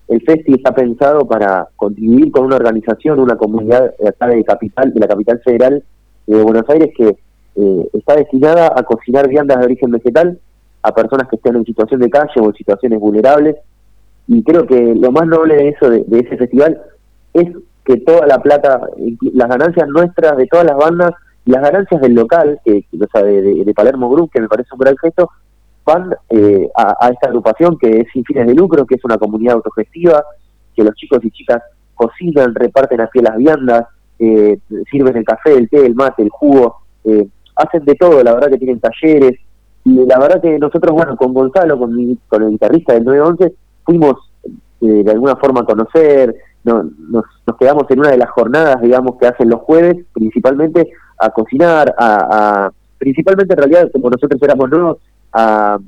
el 0.09 0.21
festi 0.21 0.53
está 0.53 0.75
pensado 0.75 1.27
para 1.27 1.69
contribuir 1.77 2.31
con 2.31 2.45
una 2.45 2.57
organización, 2.57 3.21
una 3.21 3.37
comunidad 3.37 3.95
acá 4.07 4.29
de 4.29 4.45
capital, 4.45 4.93
de 4.93 5.01
la 5.01 5.09
capital 5.09 5.41
federal 5.43 5.83
de 6.27 6.43
Buenos 6.43 6.69
Aires 6.69 6.91
que 6.95 7.17
eh, 7.57 7.89
está 7.95 8.17
destinada 8.17 8.71
a 8.77 8.83
cocinar 8.83 9.29
viandas 9.29 9.59
de 9.59 9.65
origen 9.65 9.91
vegetal 9.91 10.39
a 10.87 10.93
personas 10.93 11.27
que 11.29 11.35
estén 11.35 11.57
en 11.57 11.65
situación 11.65 12.01
de 12.01 12.09
calle 12.09 12.41
o 12.41 12.47
en 12.47 12.55
situaciones 12.55 13.01
vulnerables. 13.01 13.57
Y 14.29 14.43
creo 14.45 14.67
que 14.67 14.95
lo 14.95 15.11
más 15.11 15.27
noble 15.27 15.57
de 15.57 15.69
eso, 15.71 15.91
de, 15.91 16.19
ese 16.19 16.37
festival, 16.37 16.81
es 17.35 17.49
que 17.85 17.97
toda 17.99 18.25
la 18.27 18.39
plata, 18.39 18.81
las 19.33 19.49
ganancias 19.49 19.89
nuestras 19.89 20.37
de 20.37 20.47
todas 20.47 20.65
las 20.65 20.77
bandas 20.77 21.11
y 21.45 21.51
las 21.51 21.63
ganancias 21.63 22.01
del 22.01 22.15
local, 22.15 22.61
que, 22.65 22.85
o 23.01 23.07
sea, 23.11 23.25
de, 23.25 23.73
Palermo 23.75 24.09
Group, 24.09 24.31
que 24.33 24.41
me 24.41 24.49
parece 24.49 24.69
un 24.73 24.79
gran 24.79 24.97
gesto, 24.97 25.29
van 25.85 26.15
eh, 26.31 26.69
a, 26.77 27.11
esta 27.11 27.29
agrupación 27.29 27.77
que 27.79 28.01
es 28.01 28.07
sin 28.13 28.25
fines 28.25 28.47
de 28.47 28.55
lucro, 28.55 28.87
que 28.87 28.95
es 28.95 29.05
una 29.05 29.19
comunidad 29.19 29.55
autogestiva, 29.55 30.23
que 30.75 30.85
los 30.85 30.95
chicos 30.95 31.19
y 31.25 31.31
chicas 31.33 31.63
cocinan, 31.97 32.55
reparten 32.55 33.01
así 33.01 33.19
las 33.21 33.37
viandas, 33.37 33.87
eh, 34.21 34.59
sirven 34.89 35.17
el 35.17 35.25
café, 35.25 35.55
el 35.55 35.69
té, 35.69 35.85
el 35.85 35.97
mate, 35.97 36.23
el 36.23 36.31
jugo, 36.31 36.77
eh, 37.05 37.27
hacen 37.57 37.85
de 37.85 37.95
todo, 37.97 38.23
la 38.23 38.35
verdad 38.35 38.51
que 38.51 38.59
tienen 38.59 38.81
talleres, 38.81 39.37
y 39.87 40.05
la 40.05 40.19
verdad 40.19 40.43
que 40.43 40.59
nosotros, 40.59 40.93
bueno, 40.93 41.17
con 41.17 41.33
Gonzalo, 41.33 41.79
con, 41.79 41.95
con 42.27 42.43
el 42.43 42.51
guitarrista 42.51 42.95
del 42.95 43.05
911, 43.05 43.55
fuimos 43.85 44.15
eh, 44.81 45.05
de 45.05 45.11
alguna 45.13 45.37
forma 45.37 45.61
a 45.61 45.65
conocer, 45.65 46.35
no, 46.65 46.83
nos, 46.83 47.25
nos, 47.47 47.57
quedamos 47.57 47.85
en 47.91 48.01
una 48.01 48.11
de 48.11 48.19
las 48.19 48.31
jornadas, 48.31 48.81
digamos, 48.83 49.17
que 49.17 49.29
hacen 49.29 49.49
los 49.49 49.61
jueves, 49.61 50.05
principalmente 50.13 50.91
a 51.19 51.31
cocinar, 51.31 51.95
a, 51.97 52.69
principalmente 52.99 53.55
en 53.55 53.59
realidad, 53.59 53.91
como 53.93 54.11
nosotros 54.11 54.43
éramos 54.43 54.69
nuevos, 54.71 54.99
a 55.33 55.79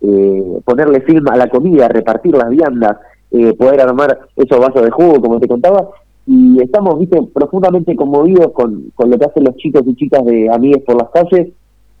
eh, 0.00 0.60
ponerle 0.64 1.02
film 1.02 1.28
a 1.28 1.36
la 1.36 1.50
comida, 1.50 1.88
repartir 1.88 2.34
las 2.34 2.48
viandas, 2.48 2.96
eh, 3.32 3.52
poder 3.52 3.82
armar 3.82 4.18
esos 4.34 4.58
vasos 4.58 4.82
de 4.82 4.90
jugo, 4.90 5.20
como 5.20 5.38
te 5.40 5.46
contaba, 5.46 5.90
y 6.26 6.62
estamos, 6.62 6.98
viste, 6.98 7.20
profundamente 7.34 7.94
conmovidos 7.96 8.52
con, 8.52 8.92
con 8.94 9.10
lo 9.10 9.18
que 9.18 9.26
hacen 9.26 9.44
los 9.44 9.56
chicos 9.56 9.82
y 9.84 9.94
chicas 9.94 10.24
de 10.24 10.48
Amigues 10.50 10.82
por 10.84 10.96
las 10.96 11.10
calles, 11.10 11.48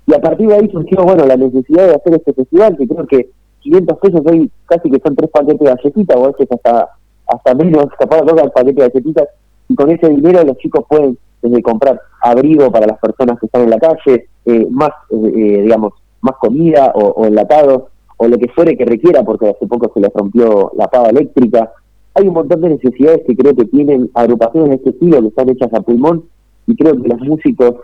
y 0.06 0.14
a 0.14 0.20
partir 0.20 0.48
de 0.48 0.54
ahí 0.54 0.70
surgió, 0.70 1.02
bueno, 1.02 1.26
la 1.26 1.36
necesidad 1.36 1.88
de 1.88 1.94
hacer 1.94 2.14
este 2.14 2.32
festival, 2.32 2.76
que 2.76 2.86
creo 2.86 3.06
que 3.06 3.30
500 3.60 3.98
pesos 3.98 4.20
hoy 4.26 4.50
casi 4.66 4.90
que 4.90 5.00
son 5.04 5.16
tres 5.16 5.30
paquetes 5.30 5.58
de 5.58 5.66
galletitas, 5.66 6.16
o 6.16 6.24
a 6.24 6.28
veces 6.28 6.48
hasta, 6.50 6.88
hasta 7.26 7.54
menos, 7.54 7.86
capaz 7.98 8.22
de 8.22 8.42
el 8.42 8.50
paquete 8.52 8.82
de 8.82 8.88
galletitas, 8.88 9.28
y 9.68 9.74
con 9.74 9.90
ese 9.90 10.08
dinero 10.08 10.44
los 10.44 10.56
chicos 10.58 10.84
pueden 10.88 11.18
desde 11.42 11.62
comprar 11.62 12.00
abrigo 12.22 12.70
para 12.70 12.86
las 12.86 12.98
personas 12.98 13.38
que 13.40 13.46
están 13.46 13.62
en 13.62 13.70
la 13.70 13.78
calle, 13.78 14.28
eh, 14.44 14.66
más, 14.70 14.90
eh, 15.10 15.16
eh, 15.16 15.62
digamos, 15.62 15.94
más 16.20 16.36
comida 16.36 16.92
o, 16.94 17.08
o 17.08 17.26
enlatados, 17.26 17.84
o 18.16 18.28
lo 18.28 18.38
que 18.38 18.48
fuere 18.48 18.76
que 18.76 18.84
requiera, 18.84 19.24
porque 19.24 19.48
hace 19.48 19.66
poco 19.66 19.90
se 19.92 20.00
les 20.00 20.12
rompió 20.14 20.70
la 20.76 20.86
pava 20.86 21.08
eléctrica. 21.08 21.72
Hay 22.14 22.28
un 22.28 22.34
montón 22.34 22.60
de 22.60 22.70
necesidades 22.70 23.22
que 23.26 23.36
creo 23.36 23.54
que 23.54 23.66
tienen 23.66 24.08
agrupaciones 24.14 24.70
de 24.70 24.76
este 24.76 24.90
estilo 24.90 25.20
que 25.20 25.28
están 25.28 25.48
hechas 25.50 25.74
a 25.74 25.80
pulmón, 25.80 26.24
y 26.68 26.76
creo 26.76 27.00
que 27.00 27.08
los 27.08 27.20
músicos, 27.20 27.74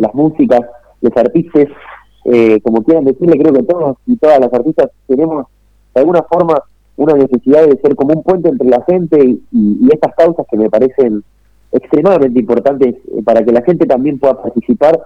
las 0.00 0.14
músicas, 0.14 0.62
los 1.00 1.16
artistas, 1.16 1.66
eh, 2.24 2.60
como 2.62 2.82
quieran 2.82 3.04
decirle, 3.04 3.38
creo 3.38 3.52
que 3.52 3.62
todos 3.62 3.96
y 4.06 4.16
todas 4.16 4.40
las 4.40 4.52
artistas 4.52 4.90
tenemos 5.06 5.46
de 5.94 6.00
alguna 6.00 6.22
forma 6.22 6.62
una 6.96 7.14
necesidad 7.14 7.66
de 7.66 7.78
ser 7.80 7.94
como 7.94 8.14
un 8.14 8.22
puente 8.22 8.48
entre 8.48 8.68
la 8.68 8.82
gente 8.84 9.38
y, 9.52 9.88
estas 9.92 10.14
causas 10.16 10.46
que 10.50 10.56
me 10.56 10.68
parecen 10.68 11.22
extremadamente 11.72 12.40
importantes 12.40 12.94
eh, 12.94 13.22
para 13.24 13.44
que 13.44 13.52
la 13.52 13.62
gente 13.62 13.86
también 13.86 14.18
pueda 14.18 14.42
participar 14.42 15.00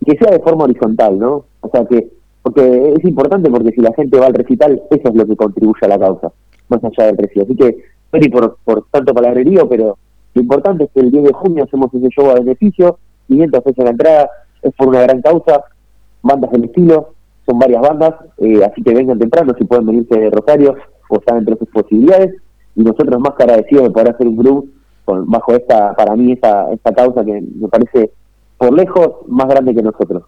y 0.00 0.04
que 0.04 0.18
sea 0.18 0.32
de 0.32 0.40
forma 0.40 0.64
horizontal, 0.64 1.18
¿no? 1.18 1.44
O 1.60 1.70
sea 1.70 1.84
que, 1.86 2.08
porque 2.42 2.94
es 2.96 3.04
importante 3.04 3.50
porque 3.50 3.72
si 3.72 3.80
la 3.80 3.92
gente 3.94 4.18
va 4.18 4.26
al 4.26 4.34
recital, 4.34 4.82
eso 4.90 5.08
es 5.08 5.14
lo 5.14 5.26
que 5.26 5.36
contribuye 5.36 5.80
a 5.82 5.88
la 5.88 5.98
causa, 5.98 6.30
más 6.68 6.84
allá 6.84 7.06
del 7.06 7.16
precio. 7.16 7.42
Así 7.42 7.56
que, 7.56 7.78
sorry 8.10 8.28
por, 8.28 8.56
por 8.64 8.84
tanto 8.90 9.14
palabrerío, 9.14 9.68
pero 9.68 9.96
lo 10.34 10.42
importante 10.42 10.84
es 10.84 10.90
que 10.90 11.00
el 11.00 11.10
10 11.10 11.24
de 11.24 11.32
junio 11.32 11.64
hacemos 11.64 11.92
ese 11.94 12.08
show 12.08 12.30
a 12.30 12.34
beneficio, 12.34 12.98
500 13.26 13.64
pesos 13.64 13.84
la 13.84 13.90
entrada, 13.90 14.30
es 14.62 14.72
por 14.74 14.88
una 14.88 15.02
gran 15.02 15.22
causa, 15.22 15.64
bandas 16.22 16.50
del 16.50 16.64
estilo, 16.64 17.14
son 17.46 17.58
varias 17.58 17.80
bandas, 17.80 18.14
eh, 18.38 18.62
así 18.64 18.82
que 18.82 18.94
vengan 18.94 19.18
temprano 19.18 19.54
si 19.58 19.64
pueden 19.64 19.86
venirse 19.86 20.18
de 20.18 20.30
Rosario 20.30 20.76
o 21.08 21.16
están 21.16 21.38
entre 21.38 21.56
sus 21.56 21.68
posibilidades. 21.68 22.34
y 22.74 22.82
nosotros 22.82 23.20
más 23.20 23.34
que 23.34 23.42
agradecidos 23.42 23.84
de 23.84 23.90
poder 23.90 24.10
hacer 24.10 24.26
un 24.28 24.36
grupo 24.36 24.66
con, 25.04 25.28
bajo 25.30 25.52
esta, 25.54 25.94
para 25.94 26.14
mí, 26.14 26.32
esta, 26.32 26.70
esta 26.72 26.92
causa 26.92 27.24
que 27.24 27.40
me 27.40 27.68
parece 27.68 28.12
por 28.58 28.72
lejos 28.72 29.26
más 29.26 29.48
grande 29.48 29.74
que 29.74 29.82
nosotros. 29.82 30.24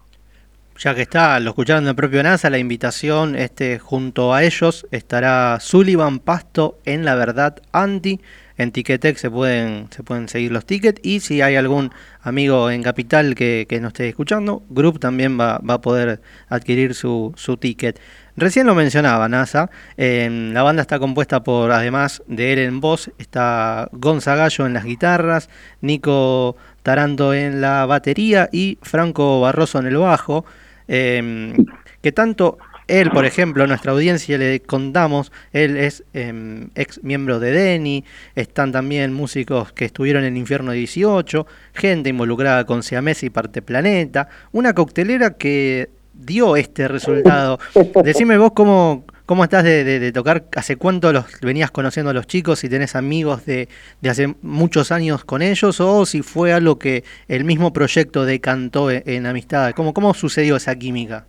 Ya 0.83 0.95
que 0.95 1.03
está, 1.03 1.39
lo 1.39 1.51
escucharon 1.51 1.85
del 1.85 1.93
propio 1.93 2.23
NASA, 2.23 2.49
la 2.49 2.57
invitación, 2.57 3.35
este, 3.35 3.77
junto 3.77 4.33
a 4.33 4.43
ellos 4.43 4.87
estará 4.89 5.59
Sullivan 5.59 6.17
Pasto 6.17 6.79
en 6.85 7.05
La 7.05 7.13
Verdad 7.13 7.61
Anti. 7.71 8.19
En 8.57 8.71
Ticketek 8.71 9.15
se 9.17 9.29
pueden, 9.29 9.89
se 9.91 10.01
pueden 10.01 10.27
seguir 10.27 10.51
los 10.51 10.65
tickets 10.65 10.99
y 11.03 11.19
si 11.19 11.43
hay 11.43 11.55
algún 11.55 11.91
amigo 12.23 12.71
en 12.71 12.81
Capital 12.81 13.35
que, 13.35 13.67
que 13.69 13.79
nos 13.79 13.89
esté 13.89 14.09
escuchando, 14.09 14.63
Group 14.69 14.99
también 14.99 15.39
va, 15.39 15.59
va 15.59 15.75
a 15.75 15.81
poder 15.81 16.19
adquirir 16.49 16.95
su, 16.95 17.31
su 17.35 17.57
ticket. 17.57 17.99
Recién 18.35 18.65
lo 18.65 18.73
mencionaba 18.73 19.29
NASA, 19.29 19.69
la 19.97 20.63
banda 20.63 20.81
está 20.81 20.97
compuesta 20.97 21.43
por, 21.43 21.71
además 21.71 22.23
de 22.25 22.53
él 22.53 22.59
en 22.59 22.81
voz, 22.81 23.11
está 23.19 23.87
Gonzagallo 23.91 24.65
en 24.65 24.73
las 24.73 24.85
guitarras, 24.85 25.47
Nico 25.81 26.55
Taranto 26.81 27.35
en 27.35 27.61
la 27.61 27.85
batería 27.85 28.49
y 28.51 28.79
Franco 28.81 29.41
Barroso 29.41 29.77
en 29.77 29.85
el 29.85 29.97
bajo, 29.97 30.45
em, 30.91 31.53
que 32.01 32.11
tanto 32.11 32.57
él, 32.87 33.09
por 33.11 33.25
ejemplo, 33.25 33.65
nuestra 33.65 33.93
audiencia 33.93 34.37
le 34.37 34.59
contamos, 34.59 35.31
él 35.53 35.77
es 35.77 36.03
em, 36.13 36.69
ex 36.75 37.01
miembro 37.03 37.39
de 37.39 37.51
Deni, 37.51 38.03
están 38.35 38.73
también 38.73 39.13
músicos 39.13 39.71
que 39.71 39.85
estuvieron 39.85 40.25
en 40.25 40.35
Infierno 40.35 40.73
18, 40.73 41.47
gente 41.73 42.09
involucrada 42.09 42.65
con 42.65 42.83
Siamés 42.83 43.23
y 43.23 43.29
Parte 43.29 43.61
Planeta, 43.61 44.27
una 44.51 44.73
coctelera 44.73 45.37
que 45.37 45.89
dio 46.13 46.57
este 46.57 46.89
resultado. 46.89 47.59
Decime 48.03 48.37
vos 48.37 48.51
cómo, 48.53 49.05
cómo 49.31 49.45
estás 49.45 49.63
de, 49.63 50.11
tocar, 50.11 50.43
hace 50.57 50.75
cuánto 50.75 51.13
los 51.13 51.23
venías 51.41 51.71
conociendo 51.71 52.09
a 52.09 52.13
los 52.13 52.27
chicos, 52.27 52.59
si 52.59 52.67
tenés 52.67 52.97
amigos 52.97 53.45
de, 53.45 53.69
de, 54.01 54.09
hace 54.09 54.35
muchos 54.41 54.91
años 54.91 55.23
con 55.23 55.41
ellos 55.41 55.79
o 55.79 56.05
si 56.05 56.21
fue 56.21 56.51
algo 56.51 56.77
que 56.77 57.05
el 57.29 57.45
mismo 57.45 57.71
proyecto 57.71 58.25
decantó 58.25 58.91
en, 58.91 59.03
en 59.05 59.25
amistad. 59.25 59.71
¿Cómo, 59.73 59.93
¿Cómo 59.93 60.13
sucedió 60.13 60.57
esa 60.57 60.75
química? 60.75 61.23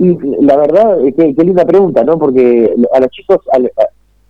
Y 0.00 0.08
la 0.44 0.56
verdad, 0.56 0.96
qué, 1.16 1.36
qué 1.36 1.44
linda 1.44 1.64
pregunta, 1.64 2.02
¿no? 2.02 2.18
Porque 2.18 2.74
a 2.92 2.98
los 2.98 3.10
chicos, 3.10 3.38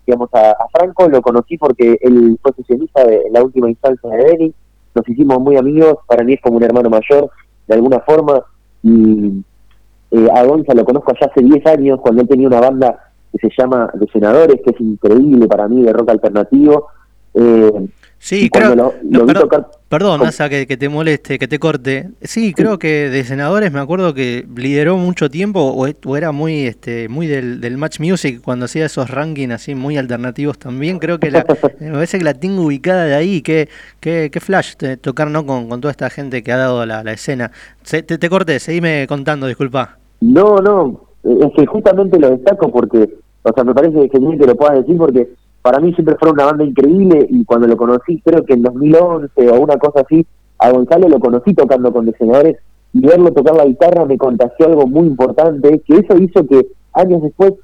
digamos, 0.07 0.29
a, 0.35 0.55
Franco 0.73 1.09
lo 1.09 1.23
conocí 1.23 1.57
porque 1.57 1.97
él 2.03 2.39
fue 2.43 2.53
sesionista 2.53 3.03
de 3.03 3.23
la 3.31 3.43
última 3.43 3.71
instancia 3.71 4.11
de 4.11 4.25
Denny, 4.25 4.55
nos 4.95 5.09
hicimos 5.09 5.41
muy 5.41 5.57
amigos, 5.57 5.97
para 6.07 6.23
mí 6.23 6.35
es 6.35 6.41
como 6.43 6.59
un 6.59 6.65
hermano 6.65 6.91
mayor, 6.91 7.31
de 7.67 7.75
alguna 7.75 8.01
forma, 8.01 8.45
y 8.83 9.43
eh, 10.11 10.29
a 10.35 10.45
Gonza 10.45 10.75
lo 10.75 10.85
conozco 10.85 11.13
allá 11.13 11.31
hace 11.31 11.45
10 11.45 11.67
años, 11.67 12.01
cuando 12.01 12.23
él 12.23 12.29
tenía 12.29 12.49
una 12.49 12.61
banda 12.61 13.11
que 13.33 13.39
se 13.39 13.55
llama 13.57 13.91
De 13.95 14.07
Senadores, 14.09 14.61
que 14.65 14.71
es 14.71 14.81
increíble 14.81 15.47
para 15.47 15.69
mí, 15.69 15.83
de 15.83 15.93
rock 15.93 16.11
alternativo. 16.11 16.89
Eh, 17.35 17.89
Sí, 18.23 18.51
creo. 18.51 18.95
perdón, 19.89 20.27
Asa, 20.27 20.51
que, 20.51 20.67
te 20.67 20.89
moleste, 20.91 21.39
que 21.39 21.49
te 21.49 21.59
corte. 21.59 22.11
Sí, 22.21 22.53
creo 22.53 22.79
que 22.79 23.09
de 23.09 23.25
senadores 23.25 23.73
me 23.73 23.81
acuerdo 23.81 24.13
que 24.13 24.47
lideró 24.55 24.99
mucho 24.99 25.31
tiempo 25.31 25.61
o, 25.63 26.17
era 26.17 26.31
muy 26.31 26.67
este 26.67 27.09
muy 27.09 27.27
del, 27.27 27.63
del, 27.63 27.79
Match 27.79 27.99
Music 27.99 28.43
cuando 28.43 28.67
hacía 28.67 28.85
esos 28.85 29.09
rankings 29.09 29.55
así 29.55 29.75
muy 29.75 29.97
alternativos 29.97 30.59
también. 30.59 30.99
Creo 30.99 31.19
que 31.19 31.31
la, 31.31 31.47
me 31.81 31.93
parece 31.93 32.19
que 32.19 32.25
la 32.25 32.35
tengo 32.35 32.63
ubicada 32.63 33.07
de 33.07 33.15
ahí. 33.15 33.41
Qué, 33.41 33.71
qué, 34.01 34.31
flash 34.39 34.75
tocar 35.01 35.31
¿no? 35.31 35.47
con, 35.47 35.71
con 35.71 35.81
toda 35.81 35.91
esta 35.91 36.11
gente 36.11 36.43
que 36.43 36.53
ha 36.53 36.59
dado 36.59 36.85
la, 36.85 37.03
la 37.03 37.13
escena. 37.13 37.51
te, 37.91 38.03
te 38.03 38.29
corté, 38.29 38.61
seguime 38.61 39.07
contando, 39.09 39.47
disculpa. 39.47 40.00
No, 40.21 40.57
no, 40.59 41.01
es 41.23 41.53
que 41.57 41.67
justamente 41.67 42.19
lo 42.19 42.31
destaco 42.31 42.71
porque, 42.71 43.19
o 43.43 43.53
sea, 43.53 43.65
me 43.65 43.75
parece 43.75 44.09
genial 44.11 44.39
que 44.39 44.47
lo 44.47 44.55
puedas 44.55 44.79
decir 44.79 44.97
porque 44.99 45.31
para 45.63 45.81
mí 45.81 45.93
siempre 45.95 46.17
fue 46.19 46.31
una 46.31 46.45
banda 46.47 46.65
increíble 46.65 47.27
y 47.29 47.45
cuando 47.45 47.67
lo 47.67 47.77
conocí, 47.77 48.21
creo 48.25 48.45
que 48.45 48.55
en 48.55 48.63
2011 48.63 49.51
o 49.51 49.61
una 49.61 49.77
cosa 49.77 50.01
así, 50.01 50.27
a 50.59 50.71
Gonzalo 50.71 51.09
lo 51.09 51.21
conocí 51.21 51.55
tocando 51.55 51.93
con 51.93 52.07
diseñadores 52.07 52.57
y 52.93 53.07
verlo 53.07 53.33
tocar 53.33 53.57
la 53.57 53.65
guitarra 53.65 54.05
me 54.05 54.19
contagió 54.19 54.67
algo 54.67 54.87
muy 54.87 55.07
importante, 55.07 55.81
que 55.81 55.99
eso 55.99 56.17
hizo 56.17 56.47
que 56.47 56.69
años 56.93 57.23
después 57.23 57.55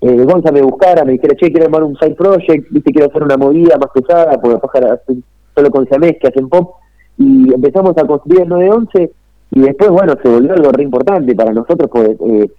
eh, 0.00 0.24
Gonzalo 0.24 0.52
me 0.52 0.62
buscara, 0.62 1.04
me 1.04 1.12
dijera, 1.12 1.34
che, 1.34 1.50
quiero 1.50 1.66
armar 1.66 1.82
un 1.82 1.96
side 1.96 2.14
project, 2.14 2.70
viste, 2.70 2.92
quiero 2.92 3.08
hacer 3.08 3.22
una 3.22 3.36
movida 3.36 3.76
más 3.78 3.90
pesada, 3.92 4.38
porque 4.40 4.58
después 4.58 5.18
solo 5.54 5.70
con 5.70 5.86
Siamés 5.86 6.16
que 6.20 6.28
hacen 6.28 6.48
pop, 6.48 6.74
y 7.18 7.52
empezamos 7.52 7.96
a 7.96 8.06
construir 8.06 8.42
el 8.42 8.48
911 8.48 9.10
y 9.56 9.60
después, 9.60 9.88
bueno, 9.88 10.12
se 10.22 10.28
volvió 10.28 10.52
algo 10.52 10.70
re 10.70 10.82
importante 10.82 11.34
para 11.34 11.50
nosotros, 11.50 11.88
pues 11.90 12.10
eh, 12.10 12.50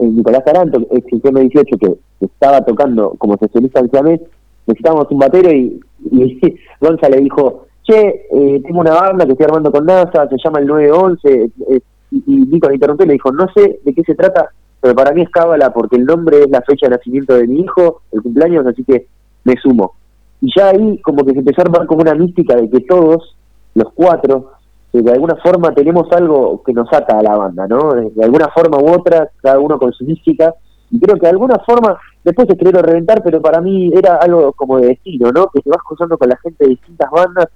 Nicolás 0.00 0.42
Aranto, 0.48 0.80
ex 0.90 1.06
18, 1.22 1.76
que 1.78 1.96
estaba 2.20 2.60
tocando 2.64 3.14
como 3.18 3.36
sesionista 3.36 3.78
en 3.78 3.88
Siamés, 3.88 4.20
necesitamos 4.66 5.06
un 5.10 5.20
batero 5.20 5.52
y, 5.52 5.80
y 6.10 6.40
Gonza 6.80 7.08
le 7.08 7.18
dijo, 7.18 7.66
che, 7.84 8.26
eh, 8.32 8.60
tengo 8.66 8.80
una 8.80 8.94
banda 8.94 9.26
que 9.26 9.32
estoy 9.32 9.44
armando 9.44 9.70
con 9.70 9.86
NASA, 9.86 10.28
se 10.28 10.38
llama 10.42 10.58
el 10.58 10.66
911, 10.66 11.52
eh, 11.68 11.80
y, 12.10 12.24
y 12.26 12.36
Nico 12.46 12.66
le 12.68 12.74
interrumpió 12.74 13.04
y 13.04 13.08
le 13.10 13.12
dijo, 13.12 13.30
no 13.30 13.46
sé 13.54 13.78
de 13.84 13.94
qué 13.94 14.02
se 14.02 14.16
trata, 14.16 14.50
pero 14.80 14.96
para 14.96 15.12
mí 15.12 15.22
es 15.22 15.30
cábala 15.30 15.72
porque 15.72 15.94
el 15.94 16.04
nombre 16.04 16.40
es 16.40 16.50
la 16.50 16.62
fecha 16.62 16.88
de 16.88 16.96
nacimiento 16.96 17.34
de 17.34 17.46
mi 17.46 17.60
hijo, 17.60 18.02
el 18.10 18.22
cumpleaños, 18.22 18.66
así 18.66 18.82
que 18.82 19.06
me 19.44 19.54
sumo. 19.62 19.92
Y 20.40 20.50
ya 20.56 20.70
ahí 20.70 20.98
como 20.98 21.24
que 21.24 21.30
se 21.30 21.38
empezó 21.38 21.60
a 21.60 21.64
armar 21.66 21.86
como 21.86 22.00
una 22.00 22.16
mística 22.16 22.56
de 22.56 22.68
que 22.68 22.80
todos, 22.80 23.36
los 23.76 23.92
cuatro, 23.94 24.50
eh, 24.92 25.02
de 25.02 25.12
alguna 25.12 25.36
forma 25.36 25.72
tenemos 25.72 26.10
algo 26.12 26.62
que 26.64 26.72
nos 26.72 26.92
ata 26.92 27.18
a 27.18 27.22
la 27.22 27.36
banda, 27.36 27.66
¿no? 27.66 27.94
De 27.94 28.24
alguna 28.24 28.48
forma 28.48 28.78
u 28.78 28.90
otra, 28.90 29.30
cada 29.42 29.58
uno 29.58 29.78
con 29.78 29.92
su 29.92 30.04
mística, 30.04 30.54
y 30.90 30.98
creo 30.98 31.16
que 31.16 31.26
de 31.26 31.30
alguna 31.30 31.58
forma 31.60 31.98
después 32.24 32.48
se 32.48 32.56
creó 32.56 32.82
reventar, 32.82 33.22
pero 33.22 33.40
para 33.40 33.60
mí 33.60 33.92
era 33.94 34.16
algo 34.16 34.52
como 34.52 34.78
de 34.78 34.88
destino, 34.88 35.30
¿no? 35.32 35.46
Que 35.48 35.60
te 35.60 35.70
vas 35.70 35.82
cruzando 35.86 36.18
con 36.18 36.28
la 36.28 36.36
gente 36.38 36.64
de 36.64 36.70
distintas 36.70 37.10
bandas 37.10 37.46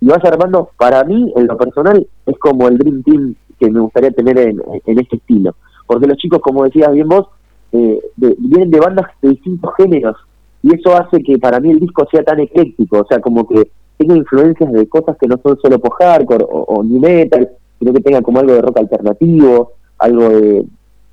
y 0.00 0.06
vas 0.06 0.24
armando, 0.24 0.70
para 0.76 1.02
mí, 1.02 1.32
en 1.34 1.46
lo 1.46 1.56
personal, 1.56 2.06
es 2.26 2.38
como 2.38 2.68
el 2.68 2.78
Dream 2.78 3.02
Team 3.02 3.34
que 3.58 3.70
me 3.70 3.80
gustaría 3.80 4.12
tener 4.12 4.38
en, 4.38 4.62
este 4.86 5.16
estilo. 5.16 5.56
Porque 5.86 6.06
los 6.06 6.16
chicos, 6.16 6.40
como 6.40 6.64
decías 6.64 6.92
bien 6.92 7.08
vos, 7.08 7.26
eh, 7.72 8.00
vienen 8.16 8.70
de 8.70 8.78
bandas 8.78 9.06
de 9.20 9.30
distintos 9.30 9.72
géneros 9.76 10.16
y 10.62 10.74
eso 10.74 10.96
hace 10.96 11.22
que 11.22 11.38
para 11.38 11.60
mí 11.60 11.70
el 11.70 11.80
disco 11.80 12.06
sea 12.10 12.22
tan 12.22 12.40
ecléctico, 12.40 13.00
o 13.00 13.06
sea, 13.06 13.20
como 13.20 13.46
que 13.46 13.70
tenga 13.98 14.16
influencias 14.16 14.72
de 14.72 14.88
cosas 14.88 15.16
que 15.18 15.26
no 15.26 15.38
son 15.42 15.58
solo 15.60 15.78
post-hardcore 15.78 16.44
o, 16.44 16.62
o 16.62 16.82
new 16.82 17.00
metal, 17.00 17.50
sino 17.78 17.92
que 17.92 18.00
tenga 18.00 18.22
como 18.22 18.38
algo 18.38 18.54
de 18.54 18.62
rock 18.62 18.78
alternativo, 18.78 19.72
algo 19.98 20.28
de, 20.28 20.66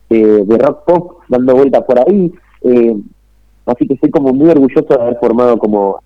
de, 0.09 0.57
rock 0.57 0.85
pop 0.85 1.21
dando 1.27 1.55
vueltas 1.55 1.83
por 1.83 1.99
ahí. 1.99 2.31
Eh, 2.61 2.95
así 3.65 3.87
que 3.87 3.95
estoy 3.95 4.11
como 4.11 4.33
muy 4.33 4.49
orgulloso 4.49 4.87
de 4.87 5.01
haber 5.01 5.17
formado 5.19 5.57
como... 5.57 5.99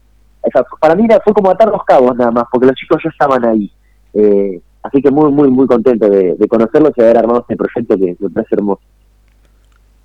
para 0.80 0.96
mí 0.96 1.08
fue 1.24 1.34
como 1.34 1.52
atar 1.52 1.70
los 1.70 1.84
cabos 1.84 2.16
nada 2.16 2.32
más, 2.32 2.46
porque 2.52 2.68
los 2.68 2.76
chicos 2.76 3.02
ya 3.04 3.10
estaban 3.10 3.44
ahí. 3.46 3.72
Eh, 4.14 4.62
así 4.84 5.02
que 5.02 5.12
muy, 5.12 5.32
muy, 5.32 5.50
muy 5.50 5.68
contento 5.68 6.10
de, 6.10 6.48
conocerlos 6.50 6.94
y 6.96 7.02
haber 7.02 7.18
armado 7.18 7.42
este 7.42 7.58
proyecto 7.58 7.98
que 7.98 8.16
me 8.20 8.30
parece 8.30 8.56
hermoso. 8.56 8.82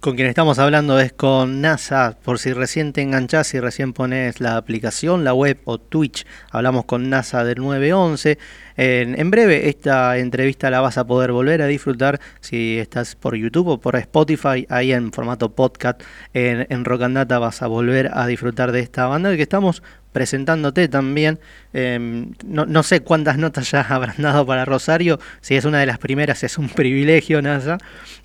Con 0.05 0.17
quien 0.17 0.29
estamos 0.29 0.59
hablando 0.59 1.01
es 1.01 1.15
con 1.15 1.63
NASA, 1.63 2.19
por 2.23 2.39
si 2.39 2.53
recién 2.53 2.93
te 2.93 3.01
enganchás 3.01 3.55
y 3.55 3.61
recién 3.61 3.95
pones 3.95 4.39
la 4.39 4.59
aplicación, 4.59 5.25
la 5.25 5.33
web 5.33 5.59
o 5.65 5.79
Twitch, 5.79 6.27
hablamos 6.51 6.85
con 6.85 7.09
NASA 7.09 7.43
del 7.43 7.57
911. 7.63 8.37
En, 8.77 9.19
en, 9.19 9.31
breve 9.31 9.71
esta 9.71 10.19
entrevista 10.19 10.69
la 10.69 10.83
vas 10.83 10.99
a 10.99 11.07
poder 11.07 11.33
volver 11.33 11.63
a 11.63 11.67
disfrutar 11.67 12.21
si 12.41 12.79
estás 12.79 13.15
por 13.15 13.35
YouTube 13.35 13.69
o 13.69 13.81
por 13.81 13.97
Spotify, 13.97 14.67
ahí 14.69 14.93
en 14.93 15.11
formato 15.11 15.55
podcast, 15.55 16.03
en, 16.35 16.67
en 16.69 16.85
Rock 16.85 17.05
and 17.05 17.27
vas 17.39 17.63
a 17.63 17.67
volver 17.67 18.11
a 18.13 18.27
disfrutar 18.27 18.73
de 18.73 18.81
esta 18.81 19.07
banda 19.07 19.35
que 19.35 19.41
estamos 19.41 19.83
presentándote 20.13 20.87
también. 20.89 21.41
Em, 21.73 22.33
no, 22.47 22.67
no, 22.67 22.83
sé 22.83 23.01
cuántas 23.01 23.39
notas 23.39 23.71
ya 23.71 23.81
habrán 23.89 24.17
dado 24.19 24.45
para 24.45 24.67
Rosario, 24.67 25.19
si 25.41 25.57
es 25.57 25.65
una 25.65 25.81
de 25.81 25.87
las 25.87 25.99
primeras 25.99 26.45
es 26.45 26.59
un 26.59 26.69
privilegio, 26.81 27.41
NASA. 27.41 27.79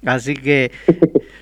Así 0.05 0.33
que 0.33 0.71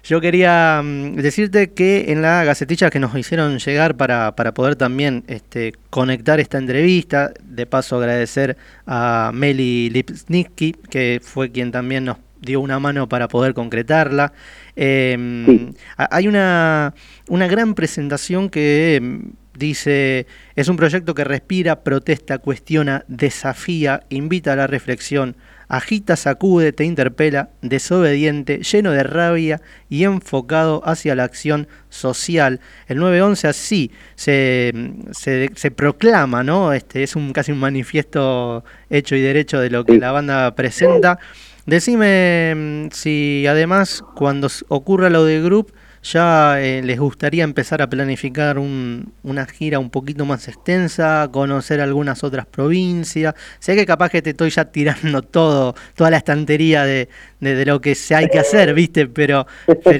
yo 0.03 0.21
quería 0.21 0.81
mm, 0.83 1.15
decirte 1.15 1.71
que 1.71 2.11
en 2.11 2.21
la 2.21 2.43
gacetilla 2.43 2.89
que 2.89 2.99
nos 2.99 3.15
hicieron 3.15 3.59
llegar 3.59 3.95
para, 3.97 4.35
para 4.35 4.53
poder 4.53 4.75
también 4.75 5.23
este, 5.27 5.73
conectar 5.89 6.39
esta 6.39 6.57
entrevista, 6.57 7.31
de 7.43 7.65
paso 7.65 7.97
agradecer 7.97 8.57
a 8.85 9.31
Meli 9.33 9.89
Lipsnitsky, 9.89 10.73
que 10.89 11.19
fue 11.23 11.51
quien 11.51 11.71
también 11.71 12.05
nos 12.05 12.17
dio 12.41 12.61
una 12.61 12.79
mano 12.79 13.09
para 13.09 13.27
poder 13.27 13.53
concretarla. 13.53 14.33
Em, 14.75 15.73
hay 15.97 16.27
una, 16.27 16.93
una 17.27 17.47
gran 17.47 17.73
presentación 17.73 18.49
que 18.49 18.95
em, 18.95 19.31
dice, 19.57 20.27
es 20.55 20.67
un 20.67 20.77
proyecto 20.77 21.15
que 21.15 21.23
respira, 21.23 21.83
protesta, 21.83 22.37
cuestiona, 22.37 23.03
desafía, 23.07 24.03
invita 24.09 24.53
a 24.53 24.55
la 24.55 24.67
reflexión, 24.67 25.35
agita, 25.67 26.15
sacude, 26.15 26.71
te 26.71 26.83
interpela, 26.83 27.49
desobediente, 27.61 28.59
lleno 28.59 28.91
de 28.91 29.03
rabia 29.03 29.61
y 29.89 30.03
enfocado 30.03 30.81
hacia 30.85 31.15
la 31.15 31.23
acción 31.23 31.67
social. 31.89 32.59
El 32.87 32.97
911 32.97 33.47
así 33.47 33.91
se, 34.15 34.73
se, 35.11 35.49
se 35.55 35.71
proclama, 35.71 36.43
¿no? 36.43 36.73
Este, 36.73 37.03
es 37.03 37.15
un, 37.15 37.33
casi 37.33 37.51
un 37.51 37.59
manifiesto 37.59 38.63
hecho 38.89 39.15
y 39.15 39.21
derecho 39.21 39.59
de 39.59 39.69
lo 39.69 39.83
que 39.85 39.97
la 39.97 40.11
banda 40.11 40.55
presenta. 40.55 41.19
Decime 41.65 42.53
mm, 42.55 42.87
si 42.91 43.45
además 43.47 44.03
cuando 44.15 44.47
ocurra 44.69 45.09
lo 45.09 45.25
de 45.25 45.41
Group 45.41 45.73
ya 46.11 46.61
eh, 46.61 46.81
les 46.83 46.99
gustaría 46.99 47.43
empezar 47.43 47.81
a 47.81 47.87
planificar 47.87 48.57
una 48.59 49.45
gira 49.45 49.79
un 49.79 49.89
poquito 49.89 50.25
más 50.25 50.47
extensa, 50.47 51.29
conocer 51.31 51.81
algunas 51.81 52.23
otras 52.23 52.45
provincias. 52.45 53.35
Sé 53.59 53.75
que 53.75 53.85
capaz 53.85 54.09
que 54.09 54.21
te 54.21 54.31
estoy 54.31 54.49
ya 54.49 54.65
tirando 54.65 55.21
todo, 55.21 55.75
toda 55.95 56.09
la 56.09 56.17
estantería 56.17 56.85
de, 56.85 57.07
lo 57.39 57.81
que 57.81 57.95
se 57.95 58.15
hay 58.15 58.27
que 58.27 58.39
hacer, 58.39 58.73
¿viste? 58.73 59.07
Pero, 59.07 59.45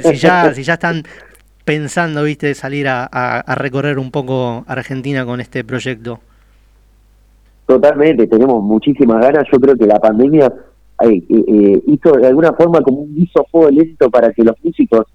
si, 0.03 0.15
ya, 0.15 0.53
si 0.53 0.63
ya 0.63 0.73
están 0.73 1.03
pensando, 1.65 2.23
¿viste? 2.23 2.53
Salir 2.53 2.87
a, 2.87 3.43
recorrer 3.55 3.99
un 3.99 4.11
poco 4.11 4.63
Argentina 4.67 5.25
con 5.25 5.41
este 5.41 5.63
proyecto. 5.63 6.19
Totalmente, 7.65 8.27
tenemos 8.27 8.63
muchísimas 8.63 9.21
ganas. 9.21 9.45
Yo 9.51 9.59
creo 9.59 9.75
que 9.75 9.85
la 9.85 9.99
pandemia 9.99 10.53
eh, 11.03 11.21
eh, 11.29 11.81
hizo 11.87 12.13
de 12.13 12.27
alguna 12.27 12.53
forma 12.53 12.81
como 12.81 12.99
un 13.01 13.13
guiso 13.13 13.45
fuego 13.51 13.69
lento 13.69 14.09
para 14.09 14.31
que 14.31 14.43
los 14.43 14.55
músicos 14.63 15.05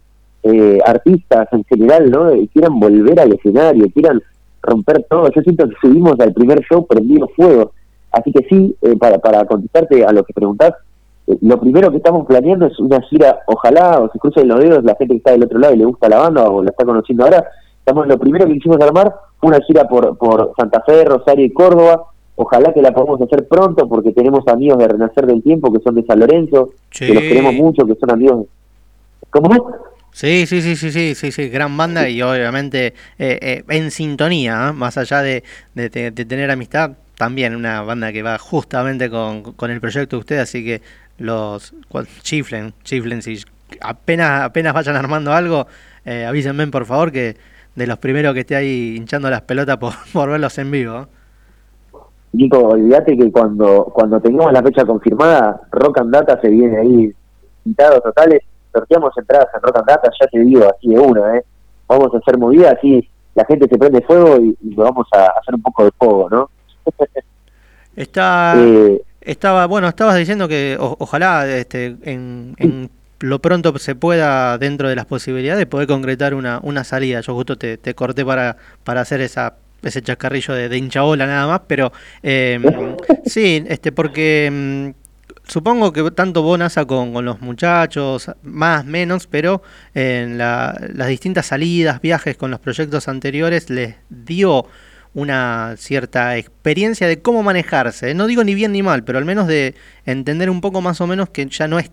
eh, 0.42 0.78
artistas 0.84 1.48
en 1.52 1.64
general, 1.64 2.10
¿no? 2.10 2.30
Eh, 2.30 2.48
quieran 2.52 2.78
volver 2.80 3.20
al 3.20 3.32
escenario, 3.32 3.86
quieran 3.92 4.20
romper 4.62 5.04
todo. 5.08 5.30
Yo 5.30 5.42
siento 5.42 5.68
que 5.68 5.74
subimos 5.80 6.18
al 6.20 6.32
primer 6.32 6.60
show 6.62 6.86
prendido 6.86 7.28
fuego. 7.28 7.72
Así 8.10 8.32
que 8.32 8.46
sí, 8.48 8.76
eh, 8.82 8.96
para, 8.96 9.18
para 9.18 9.44
contestarte 9.46 10.04
a 10.04 10.12
lo 10.12 10.24
que 10.24 10.32
preguntás, 10.32 10.72
lo 11.40 11.60
primero 11.60 11.90
que 11.90 11.98
estamos 11.98 12.26
planeando 12.26 12.66
es 12.66 12.78
una 12.78 13.00
gira, 13.02 13.40
ojalá 13.46 14.00
o 14.00 14.10
se 14.10 14.18
crucen 14.18 14.48
los 14.48 14.58
dedos 14.58 14.84
la 14.84 14.96
gente 14.96 15.14
que 15.14 15.18
está 15.18 15.30
del 15.30 15.44
otro 15.44 15.58
lado 15.58 15.74
y 15.74 15.78
le 15.78 15.84
gusta 15.84 16.08
la 16.08 16.18
banda 16.18 16.48
o 16.48 16.62
la 16.62 16.70
está 16.70 16.84
conociendo 16.84 17.24
ahora. 17.24 17.46
Estamos 17.78 18.06
lo 18.06 18.18
primero 18.18 18.46
que 18.46 18.54
quisimos 18.54 18.80
armar 18.80 19.14
una 19.42 19.60
gira 19.60 19.84
por, 19.88 20.16
por 20.16 20.52
Santa 20.56 20.82
Fe, 20.82 21.04
Rosario 21.04 21.44
y 21.44 21.52
Córdoba. 21.52 22.04
Ojalá 22.34 22.72
que 22.72 22.82
la 22.82 22.92
podamos 22.92 23.20
hacer 23.20 23.46
pronto 23.46 23.88
porque 23.88 24.12
tenemos 24.12 24.46
amigos 24.48 24.78
de 24.78 24.88
Renacer 24.88 25.26
del 25.26 25.42
Tiempo 25.42 25.72
que 25.72 25.80
son 25.80 25.94
de 25.94 26.04
San 26.04 26.18
Lorenzo, 26.18 26.70
que 26.90 27.14
los 27.14 27.22
queremos 27.22 27.54
mucho, 27.54 27.86
que 27.86 27.94
son 27.94 28.10
amigos. 28.10 28.46
¿Cómo? 29.30 29.48
Sí, 30.12 30.46
sí, 30.46 30.60
sí, 30.60 30.76
sí, 30.76 30.92
sí, 30.92 31.14
sí, 31.14 31.32
sí, 31.32 31.48
gran 31.48 31.74
banda 31.74 32.06
y 32.06 32.20
obviamente 32.20 32.88
eh, 33.18 33.38
eh, 33.40 33.64
en 33.68 33.90
sintonía, 33.90 34.68
¿eh? 34.68 34.72
más 34.74 34.98
allá 34.98 35.22
de, 35.22 35.42
de, 35.74 35.88
tener 36.12 36.50
amistad, 36.50 36.92
también 37.16 37.56
una 37.56 37.80
banda 37.80 38.12
que 38.12 38.22
va 38.22 38.36
justamente 38.36 39.08
con, 39.08 39.42
con 39.54 39.70
el 39.70 39.80
proyecto 39.80 40.16
de 40.16 40.20
usted, 40.20 40.38
así 40.38 40.62
que 40.66 40.82
los 41.16 41.72
chiflen, 42.20 42.74
chiflen, 42.84 43.22
si 43.22 43.42
apenas, 43.80 44.42
apenas 44.42 44.74
vayan 44.74 44.96
armando 44.96 45.32
algo, 45.32 45.66
avísenme 46.04 46.66
por 46.66 46.84
favor 46.84 47.10
que 47.10 47.36
de 47.74 47.86
los 47.86 47.98
primeros 47.98 48.34
que 48.34 48.40
esté 48.40 48.54
ahí 48.54 48.96
hinchando 48.96 49.30
las 49.30 49.42
pelotas 49.42 49.76
por, 49.78 49.94
por 50.12 50.28
verlos 50.28 50.58
en 50.58 50.70
vivo. 50.70 51.08
Nico, 52.34 52.58
olvídate 52.58 53.16
que 53.16 53.32
cuando, 53.32 53.84
cuando 53.94 54.20
tengamos 54.20 54.52
la 54.52 54.62
fecha 54.62 54.84
confirmada, 54.84 55.62
Rock 55.70 56.00
and 56.00 56.12
Data 56.12 56.38
se 56.42 56.48
viene 56.48 56.76
ahí, 56.76 57.12
pintados 57.64 58.02
totales 58.02 58.42
sorteamos 58.72 59.12
entradas 59.16 59.48
en 59.54 59.62
Rock 59.62 59.78
and 59.78 59.86
Data, 59.86 60.10
ya 60.20 60.26
te 60.26 60.38
digo, 60.40 60.68
así 60.68 60.88
de 60.88 60.98
una, 60.98 61.36
¿eh? 61.36 61.44
Vamos 61.86 62.14
a 62.14 62.18
hacer 62.18 62.38
movida, 62.38 62.70
así 62.70 63.08
la 63.34 63.44
gente 63.44 63.66
se 63.68 63.78
prende 63.78 64.02
fuego 64.02 64.38
y, 64.40 64.56
vamos 64.74 65.06
a 65.12 65.26
hacer 65.38 65.54
un 65.54 65.62
poco 65.62 65.84
de 65.84 65.90
fuego, 65.92 66.28
¿no? 66.30 66.50
Está, 67.94 68.54
eh, 68.56 69.02
estaba, 69.20 69.66
bueno, 69.66 69.86
estabas 69.86 70.16
diciendo 70.16 70.48
que 70.48 70.78
ojalá 70.80 71.46
este, 71.46 71.94
en, 72.04 72.90
lo 73.20 73.38
pronto 73.38 73.76
se 73.78 73.94
pueda, 73.94 74.56
dentro 74.56 74.88
de 74.88 74.96
las 74.96 75.04
posibilidades, 75.04 75.66
poder 75.66 75.86
concretar 75.86 76.32
una, 76.32 76.58
una 76.62 76.84
salida. 76.84 77.20
Yo 77.20 77.34
justo 77.34 77.58
te, 77.58 77.76
te 77.76 77.94
corté 77.94 78.24
para, 78.24 78.56
para 78.82 79.02
hacer 79.02 79.20
esa 79.20 79.56
ese 79.82 80.02
chascarrillo 80.02 80.54
de, 80.54 80.68
de 80.68 80.78
hinchabola 80.78 81.26
nada 81.26 81.46
más, 81.46 81.62
pero 81.66 81.92
eh, 82.22 82.58
sí, 83.26 83.64
este 83.66 83.92
porque 83.92 84.48
mm, 84.50 85.01
supongo 85.52 85.92
que 85.92 86.10
tanto 86.12 86.42
vos, 86.42 86.58
NASA, 86.58 86.86
con, 86.86 87.12
con, 87.12 87.26
los 87.26 87.42
muchachos, 87.42 88.30
más, 88.42 88.86
menos, 88.86 89.26
pero 89.26 89.62
en 89.92 90.38
las 90.38 91.08
distintas 91.08 91.46
salidas, 91.46 92.00
viajes 92.00 92.38
con 92.38 92.50
los 92.50 92.58
proyectos 92.58 93.06
anteriores, 93.06 93.68
les 93.68 93.96
dio 94.08 94.66
una 95.12 95.74
cierta 95.76 96.38
experiencia 96.38 97.06
de 97.06 97.20
cómo 97.20 97.42
manejarse. 97.42 98.14
No 98.14 98.26
digo 98.26 98.44
ni 98.44 98.54
bien 98.54 98.72
ni 98.72 98.82
mal, 98.82 99.04
pero 99.04 99.18
al 99.18 99.26
menos 99.26 99.46
de 99.46 99.74
entender 100.06 100.48
un 100.48 100.62
poco 100.62 100.80
más 100.80 101.02
o 101.02 101.06
menos 101.06 101.28
que 101.28 101.46
ya 101.46 101.68
no 101.68 101.78
es 101.78 101.90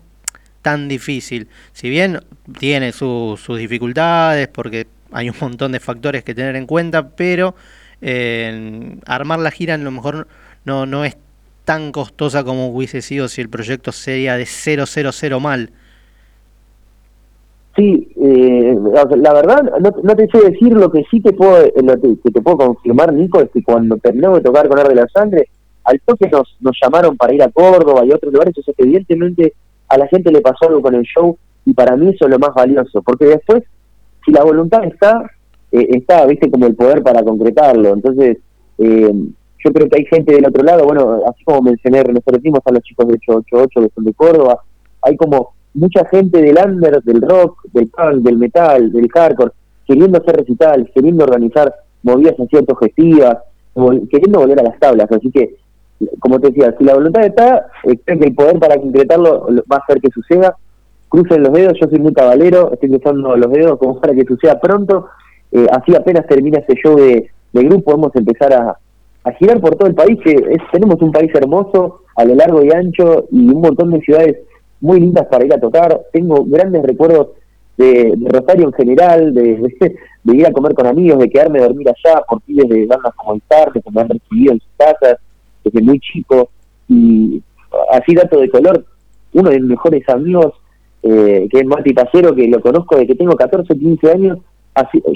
tan 0.62 0.88
difícil. 0.88 1.50
Si 1.74 1.90
bien 1.90 2.22
tiene 2.60 2.94
sus 2.94 3.46
dificultades, 3.58 4.48
porque 4.48 4.88
hay 5.12 5.30
un 5.30 5.36
montón 5.42 5.74
de 5.74 5.82
factores 5.82 6.24
que 6.24 6.34
tener 6.34 6.56
en 6.56 6.66
cuenta, 6.66 7.10
pero 7.10 7.56
eh, 8.02 8.96
armar 9.06 9.40
la 9.40 9.52
gira 9.52 9.74
a 9.74 9.78
lo 9.78 9.92
mejor 9.92 10.30
no, 10.64 10.86
no 10.86 11.04
es 11.04 11.18
tan 11.66 11.92
costosa 11.92 12.44
como 12.44 12.70
hubiese 12.70 13.02
sido 13.02 13.28
si 13.28 13.42
el 13.42 13.50
proyecto 13.50 13.92
sería 13.92 14.38
de 14.38 14.46
000 14.46 15.40
mal. 15.40 15.72
Sí, 17.76 18.12
eh, 18.18 18.76
la 19.18 19.34
verdad, 19.34 19.72
no, 19.80 20.16
te 20.16 20.28
sé 20.28 20.52
decir 20.52 20.74
lo 20.74 20.92
que 20.92 21.06
sí 21.10 21.22
te 21.22 21.32
puedo, 21.32 21.64
eh, 21.64 21.74
lo 21.82 22.00
que 22.02 22.32
te 22.32 22.42
puedo 22.42 22.58
confirmar, 22.58 23.14
Nico, 23.14 23.40
es 23.40 23.50
que 23.52 23.64
cuando 23.64 23.96
terminamos 23.98 24.40
de 24.40 24.44
tocar 24.44 24.68
con 24.68 24.80
Ar 24.80 24.90
de 24.90 24.96
la 24.96 25.08
Sangre, 25.08 25.48
al 25.86 26.02
toque 26.02 26.28
nos, 26.30 26.58
nos 26.60 26.78
llamaron 26.82 27.16
para 27.16 27.34
ir 27.34 27.42
a 27.42 27.50
Córdoba 27.50 28.04
y 28.06 28.12
otros 28.12 28.34
lugares, 28.34 28.54
que 28.56 28.74
evidentemente 28.84 29.54
a 29.88 29.98
la 29.98 30.08
gente 30.08 30.32
le 30.32 30.42
pasó 30.42 30.68
algo 30.68 30.82
con 30.82 30.96
el 30.96 31.04
show 31.04 31.38
y 31.66 31.74
para 31.74 31.96
mí 31.96 32.10
eso 32.10 32.26
es 32.26 32.32
lo 32.32 32.40
más 32.40 32.54
valioso, 32.54 33.02
porque 33.02 33.26
después, 33.26 33.64
si 34.26 34.32
la 34.32 34.44
voluntad 34.44 34.84
está, 34.84 35.30
eh, 35.72 35.88
está, 35.92 36.26
viste, 36.26 36.50
como 36.50 36.66
el 36.66 36.76
poder 36.76 37.02
para 37.02 37.24
concretarlo, 37.24 37.94
entonces 37.94 38.38
eh, 38.78 39.14
yo 39.64 39.74
creo 39.74 39.90
que 39.90 39.98
hay 39.98 40.06
gente 40.06 40.34
del 40.34 40.48
otro 40.48 40.64
lado, 40.64 40.86
bueno, 40.86 41.22
así 41.28 41.44
como 41.44 41.62
mencioné, 41.62 42.04
nos 42.04 42.24
decimos 42.26 42.62
a 42.66 42.72
los 42.72 42.82
chicos 42.84 43.08
de 43.08 43.14
888 43.16 43.82
que 43.82 43.94
son 43.94 44.04
de 44.06 44.14
Córdoba, 44.14 44.62
hay 45.02 45.18
como 45.18 45.54
mucha 45.74 46.06
gente 46.06 46.42
del 46.42 46.58
under, 46.58 47.02
del 47.04 47.22
rock, 47.22 47.64
del 47.74 47.90
punk, 47.90 48.24
del 48.24 48.38
metal, 48.38 48.92
del 48.92 49.10
hardcore, 49.10 49.52
queriendo 49.86 50.18
hacer 50.20 50.38
recital, 50.38 50.90
queriendo 50.94 51.24
organizar 51.24 51.74
movidas 52.04 52.36
así 52.40 52.56
autogestivas, 52.56 53.38
queriendo 54.10 54.40
volver 54.40 54.60
a 54.60 54.64
las 54.64 54.80
tablas, 54.80 55.12
así 55.12 55.30
que, 55.32 55.56
como 56.20 56.40
te 56.40 56.48
decía, 56.48 56.74
si 56.78 56.84
la 56.86 56.94
voluntad 56.94 57.26
está, 57.26 57.68
eh, 57.84 58.00
creo 58.06 58.20
que 58.20 58.28
el 58.28 58.36
poder 58.36 58.60
para 58.60 58.78
concretarlo 58.78 59.48
va 59.72 59.78
a 59.78 59.80
hacer 59.80 60.00
que 60.00 60.10
suceda, 60.10 60.56
crucen 61.10 61.44
los 61.44 61.52
dedos, 61.52 61.74
yo 61.80 61.90
soy 61.90 62.00
muy 62.00 62.14
cabalero, 62.14 62.72
estoy 62.72 62.90
cruzando 62.90 63.36
los 63.36 63.52
dedos 63.52 63.78
como 63.78 64.00
para 64.00 64.14
que 64.14 64.24
suceda 64.24 64.60
pronto, 64.60 65.08
eh, 65.52 65.68
así 65.72 65.94
apenas 65.96 66.28
termina 66.28 66.60
este 66.60 66.76
show 66.76 66.96
de, 66.96 67.30
de 67.52 67.64
grupo, 67.64 67.92
podemos 67.92 68.16
empezar 68.16 68.54
a 68.54 68.78
a 69.30 69.34
girar 69.34 69.60
por 69.60 69.76
todo 69.76 69.88
el 69.88 69.96
país, 69.96 70.18
que 70.24 70.36
tenemos 70.72 71.02
un 71.02 71.12
país 71.12 71.32
hermoso 71.34 72.02
a 72.16 72.26
lo 72.26 72.36
largo 72.36 72.64
y 72.64 72.72
ancho 72.72 73.26
y 73.32 73.50
un 73.50 73.62
montón 73.62 73.92
de 73.92 74.02
ciudades 74.02 74.38
muy 74.82 75.00
lindas 75.00 75.28
para 75.28 75.46
ir 75.46 75.54
a 75.54 75.60
tocar. 75.60 76.02
Tengo 76.12 76.44
grandes 76.46 76.84
recuerdos 76.84 77.30
de, 77.78 78.14
Rosario 78.26 78.68
en 78.68 78.74
general, 78.74 79.34
de, 79.34 79.58
de, 80.24 80.36
ir 80.36 80.46
a 80.46 80.52
comer 80.52 80.74
con 80.74 80.88
amigos, 80.88 81.20
de 81.20 81.30
quedarme 81.30 81.60
a 81.60 81.68
dormir 81.68 81.88
allá 81.90 82.22
por 82.28 82.42
pibes 82.42 82.68
de 82.68 82.86
bandas 82.86 83.14
como 83.16 83.36
el 83.36 83.42
Tarde, 83.48 83.82
que 83.82 83.92
me 83.92 84.02
han 84.02 84.10
recibido 84.10 84.54
en 84.54 84.60
sus 84.60 84.70
casas 84.78 85.18
desde 85.64 85.82
muy 85.82 86.00
chico. 86.00 86.50
Y 86.88 87.42
así 87.92 88.16
dato 88.16 88.40
de 88.40 88.50
color, 88.50 88.86
uno 89.34 89.50
de 89.50 89.60
mis 89.60 89.70
mejores 89.70 90.08
amigos, 90.10 90.54
eh, 91.04 91.48
que 91.50 91.60
es 91.60 91.66
Mati 91.66 91.94
Pacero, 91.94 92.36
que 92.36 92.48
lo 92.48 92.60
conozco 92.62 92.98
de 92.98 93.08
que 93.08 93.16
tengo 93.16 93.36
14, 93.36 93.74
15 93.78 94.12
años, 94.12 94.40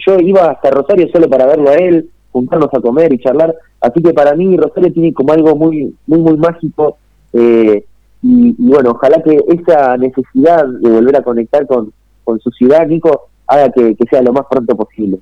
yo 0.05 0.19
iba 0.19 0.51
hasta 0.51 0.71
Rosario 0.71 1.07
solo 1.11 1.29
para 1.29 1.45
verlo 1.45 1.69
a 1.69 1.75
él, 1.75 2.09
juntarnos 2.33 2.69
a 2.73 2.81
comer 2.81 3.13
y 3.13 3.19
charlar. 3.19 3.55
Así 3.79 4.01
que 4.01 4.13
para 4.13 4.35
mí 4.35 4.57
Rosario 4.57 4.91
tiene 4.91 5.13
como 5.13 5.31
algo 5.31 5.55
muy, 5.55 5.95
muy, 6.07 6.19
muy 6.19 6.37
mágico. 6.37 6.97
Eh, 7.31 7.85
y, 8.21 8.55
bueno, 8.57 8.91
ojalá 8.91 9.21
que 9.23 9.39
esa 9.47 9.95
necesidad 9.97 10.65
de 10.65 10.89
volver 10.89 11.15
a 11.15 11.23
conectar 11.23 11.65
con, 11.65 11.93
con 12.25 12.39
su 12.39 12.49
ciudad, 12.51 12.85
Nico, 12.87 13.29
haga 13.47 13.71
que, 13.71 13.95
que 13.95 14.05
sea 14.09 14.21
lo 14.21 14.33
más 14.33 14.45
pronto 14.49 14.75
posible. 14.75 15.19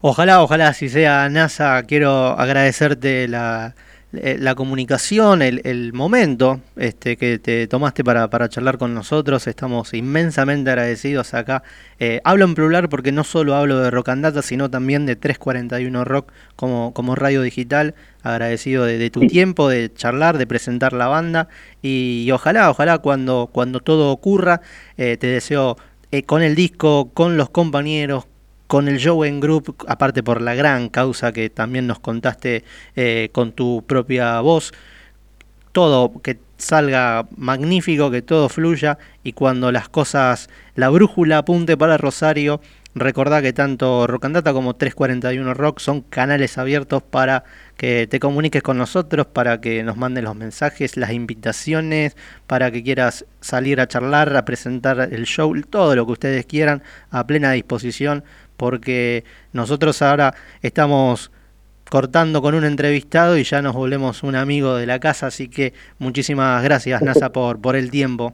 Ojalá, 0.00 0.42
ojalá, 0.42 0.72
si 0.72 0.88
sea 0.88 1.28
NASA, 1.28 1.82
quiero 1.84 2.10
agradecerte 2.10 3.28
la, 3.28 3.74
eh, 4.22 4.36
la 4.38 4.54
comunicación, 4.54 5.42
el, 5.42 5.60
el, 5.64 5.92
momento 5.92 6.60
este, 6.76 7.16
que 7.16 7.38
te 7.38 7.66
tomaste 7.66 8.04
para, 8.04 8.28
para, 8.28 8.48
charlar 8.48 8.78
con 8.78 8.94
nosotros. 8.94 9.46
Estamos 9.46 9.94
inmensamente 9.94 10.70
agradecidos 10.70 11.34
acá. 11.34 11.62
Eh, 11.98 12.20
hablo 12.24 12.44
en 12.44 12.54
plural 12.54 12.88
porque 12.88 13.12
no 13.12 13.24
solo 13.24 13.54
hablo 13.54 13.78
de 13.78 13.90
Rock 13.90 14.10
and 14.10 14.22
Data, 14.22 14.42
sino 14.42 14.70
también 14.70 15.06
de 15.06 15.16
341 15.16 16.04
Rock 16.04 16.32
como, 16.56 16.92
como 16.94 17.14
radio 17.14 17.42
digital. 17.42 17.94
Agradecido 18.22 18.84
de, 18.84 19.10
tu 19.10 19.20
tiempo, 19.26 19.68
de 19.68 19.92
charlar, 19.92 20.38
de 20.38 20.46
presentar 20.46 20.92
la 20.92 21.06
banda. 21.06 21.48
Y, 21.82 22.30
ojalá, 22.32 22.70
ojalá 22.70 22.98
cuando, 22.98 23.48
cuando 23.52 23.80
todo 23.80 24.10
ocurra, 24.10 24.60
eh, 24.96 25.16
te 25.16 25.26
deseo 25.26 25.76
con 26.26 26.42
el 26.42 26.54
disco, 26.54 27.10
con 27.12 27.36
los 27.36 27.50
compañeros, 27.50 28.26
con 28.66 28.88
el 28.88 29.00
en 29.24 29.40
Group, 29.40 29.76
aparte 29.86 30.22
por 30.22 30.40
la 30.42 30.54
gran 30.54 30.88
causa 30.88 31.32
que 31.32 31.50
también 31.50 31.86
nos 31.86 31.98
contaste 31.98 32.64
eh, 32.96 33.28
con 33.32 33.52
tu 33.52 33.84
propia 33.86 34.40
voz, 34.40 34.72
todo 35.72 36.20
que 36.22 36.38
salga 36.56 37.26
magnífico, 37.36 38.10
que 38.10 38.22
todo 38.22 38.48
fluya 38.48 38.98
y 39.22 39.32
cuando 39.32 39.70
las 39.72 39.88
cosas, 39.88 40.48
la 40.74 40.88
brújula 40.88 41.38
apunte 41.38 41.76
para 41.76 41.98
Rosario, 41.98 42.60
Recordá 42.98 43.42
que 43.42 43.52
tanto 43.52 44.06
Rock 44.06 44.24
and 44.24 44.36
Data 44.36 44.54
como 44.54 44.74
341 44.74 45.52
Rock 45.52 45.80
son 45.80 46.00
canales 46.00 46.56
abiertos 46.56 47.02
para 47.02 47.44
que 47.76 48.06
te 48.06 48.18
comuniques 48.18 48.62
con 48.62 48.78
nosotros, 48.78 49.26
para 49.26 49.60
que 49.60 49.82
nos 49.82 49.98
mandes 49.98 50.24
los 50.24 50.34
mensajes, 50.34 50.96
las 50.96 51.10
invitaciones, 51.10 52.16
para 52.46 52.70
que 52.70 52.82
quieras 52.82 53.26
salir 53.42 53.82
a 53.82 53.86
charlar, 53.86 54.34
a 54.34 54.46
presentar 54.46 55.10
el 55.12 55.26
show, 55.26 55.54
todo 55.68 55.94
lo 55.94 56.06
que 56.06 56.12
ustedes 56.12 56.46
quieran 56.46 56.82
a 57.10 57.26
plena 57.26 57.52
disposición, 57.52 58.24
porque 58.56 59.24
nosotros 59.52 60.00
ahora 60.02 60.34
estamos 60.62 61.30
cortando 61.90 62.42
con 62.42 62.54
un 62.54 62.64
entrevistado 62.64 63.38
y 63.38 63.44
ya 63.44 63.62
nos 63.62 63.74
volvemos 63.74 64.22
un 64.22 64.34
amigo 64.34 64.74
de 64.74 64.86
la 64.86 64.98
casa, 64.98 65.28
así 65.28 65.48
que 65.48 65.72
muchísimas 65.98 66.62
gracias 66.62 67.02
NASA 67.02 67.30
por, 67.30 67.60
por 67.60 67.76
el 67.76 67.90
tiempo. 67.90 68.32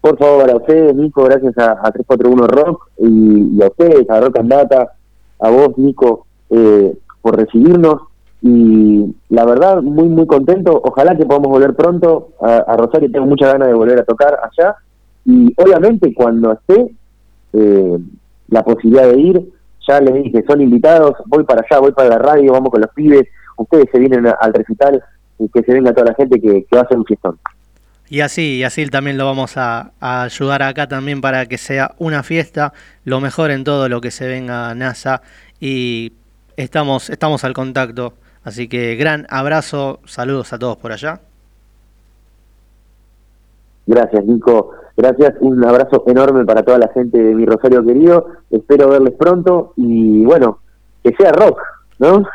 Por 0.00 0.16
favor, 0.16 0.50
a 0.50 0.56
ustedes, 0.56 0.94
Nico, 0.94 1.24
gracias 1.24 1.58
a, 1.58 1.74
341 1.92 2.46
Rock 2.46 2.88
y, 2.98 3.62
a 3.62 3.66
ustedes, 3.66 4.08
a 4.08 4.20
Rock 4.20 4.38
and 4.38 4.50
Data, 4.50 4.92
a 5.38 5.50
vos, 5.50 5.76
Nico, 5.76 6.26
eh, 6.48 6.96
por 7.20 7.36
recibirnos. 7.36 8.02
Y 8.42 9.14
la 9.28 9.44
verdad, 9.44 9.82
muy, 9.82 10.08
muy 10.08 10.26
contento. 10.26 10.80
Ojalá 10.82 11.14
que 11.14 11.26
podamos 11.26 11.50
volver 11.50 11.74
pronto 11.74 12.30
a, 12.40 12.74
Rosario. 12.78 13.10
Tengo 13.12 13.26
muchas 13.26 13.52
ganas 13.52 13.68
de 13.68 13.74
volver 13.74 14.00
a 14.00 14.04
tocar 14.04 14.38
allá. 14.42 14.76
Y 15.26 15.52
obviamente, 15.58 16.14
cuando 16.14 16.52
esté 16.52 16.94
eh, 17.52 17.98
la 18.50 18.62
posibilidad 18.62 19.08
de 19.08 19.20
ir, 19.20 19.42
ya 19.88 20.00
les 20.00 20.14
dije, 20.22 20.44
son 20.46 20.60
invitados. 20.60 21.14
Voy 21.26 21.44
para 21.44 21.62
allá, 21.62 21.80
voy 21.80 21.92
para 21.92 22.10
la 22.10 22.18
radio, 22.18 22.52
vamos 22.52 22.70
con 22.70 22.80
los 22.80 22.90
pibes. 22.94 23.26
Ustedes 23.56 23.86
se 23.90 23.98
vienen 23.98 24.26
al 24.26 24.52
recital 24.52 25.02
y 25.38 25.48
que 25.48 25.62
se 25.62 25.72
venga 25.72 25.92
toda 25.92 26.08
la 26.08 26.14
gente 26.14 26.40
que, 26.40 26.64
que 26.64 26.76
va 26.76 26.82
a 26.82 26.84
hacer 26.84 26.98
un 26.98 27.04
fiestón. 27.04 27.38
Y 28.10 28.22
así, 28.22 28.56
y 28.56 28.64
así 28.64 28.84
también 28.86 29.16
lo 29.16 29.24
vamos 29.24 29.56
a, 29.56 29.92
ayudar 30.00 30.64
acá 30.64 30.88
también 30.88 31.20
para 31.20 31.46
que 31.46 31.58
sea 31.58 31.94
una 31.98 32.24
fiesta, 32.24 32.72
lo 33.04 33.20
mejor 33.20 33.52
en 33.52 33.62
todo 33.62 33.88
lo 33.88 34.00
que 34.00 34.10
se 34.10 34.26
venga 34.26 34.74
NASA 34.74 35.22
y 35.60 36.12
estamos, 36.56 37.08
estamos 37.08 37.44
al 37.44 37.52
contacto. 37.52 38.14
Así 38.42 38.66
que 38.66 38.96
gran 38.96 39.26
abrazo, 39.30 40.00
saludos 40.06 40.52
a 40.52 40.58
todos 40.58 40.76
por 40.76 40.90
allá. 40.90 41.20
Gracias, 43.86 44.24
Nico. 44.24 44.72
Gracias, 44.96 45.34
un 45.40 45.64
abrazo 45.64 46.04
enorme 46.06 46.44
para 46.44 46.62
toda 46.62 46.78
la 46.78 46.88
gente 46.88 47.18
de 47.18 47.34
mi 47.34 47.46
Rosario 47.46 47.84
querido. 47.84 48.26
Espero 48.50 48.88
verles 48.88 49.14
pronto 49.18 49.72
y 49.76 50.24
bueno, 50.24 50.60
que 51.02 51.14
sea 51.14 51.32
rock. 51.32 51.60
¿no? 51.98 52.24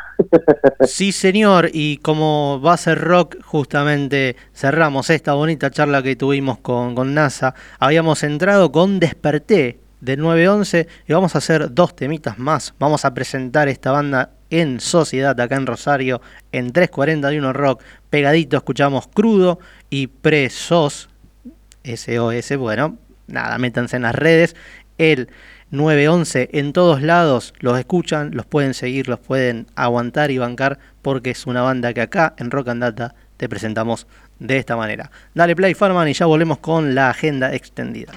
Sí, 0.86 1.12
señor, 1.12 1.68
y 1.72 1.98
como 1.98 2.60
va 2.64 2.72
a 2.72 2.76
ser 2.78 2.98
rock, 2.98 3.36
justamente 3.44 4.36
cerramos 4.54 5.10
esta 5.10 5.34
bonita 5.34 5.70
charla 5.70 6.02
que 6.02 6.16
tuvimos 6.16 6.58
con, 6.58 6.94
con 6.94 7.12
NASA. 7.12 7.54
Habíamos 7.78 8.22
entrado 8.22 8.72
con 8.72 8.98
Desperté 8.98 9.78
de 10.00 10.16
911 10.16 10.88
y 11.06 11.12
vamos 11.12 11.34
a 11.34 11.38
hacer 11.38 11.74
dos 11.74 11.94
temitas 11.94 12.38
más. 12.38 12.74
Vamos 12.78 13.04
a 13.04 13.12
presentar 13.12 13.68
esta 13.68 13.92
banda 13.92 14.30
en 14.50 14.80
Sociedad 14.80 15.38
acá 15.38 15.56
en 15.56 15.66
Rosario 15.66 16.20
en 16.52 16.72
341 16.72 17.52
Rock. 17.52 17.82
Pegadito 18.08 18.56
escuchamos 18.56 19.08
Crudo 19.08 19.58
y 19.90 20.06
Presos, 20.06 21.08
SOS, 21.86 22.56
bueno, 22.56 22.98
nada, 23.26 23.58
métanse 23.58 23.96
en 23.96 24.02
las 24.02 24.14
redes. 24.14 24.56
El 24.98 25.28
911 25.70 26.50
en 26.52 26.72
todos 26.72 27.02
lados, 27.02 27.52
los 27.60 27.78
escuchan, 27.78 28.30
los 28.34 28.46
pueden 28.46 28.74
seguir, 28.74 29.08
los 29.08 29.18
pueden 29.18 29.66
aguantar 29.74 30.30
y 30.30 30.38
bancar 30.38 30.78
porque 31.02 31.30
es 31.30 31.46
una 31.46 31.62
banda 31.62 31.92
que 31.92 32.02
acá 32.02 32.34
en 32.38 32.50
Rock 32.50 32.68
and 32.68 32.82
Data 32.82 33.14
te 33.36 33.48
presentamos 33.48 34.06
de 34.38 34.58
esta 34.58 34.76
manera. 34.76 35.10
Dale 35.34 35.56
play 35.56 35.74
Farman 35.74 36.08
y 36.08 36.12
ya 36.12 36.26
volvemos 36.26 36.58
con 36.58 36.94
la 36.94 37.10
agenda 37.10 37.54
extendida. 37.54 38.12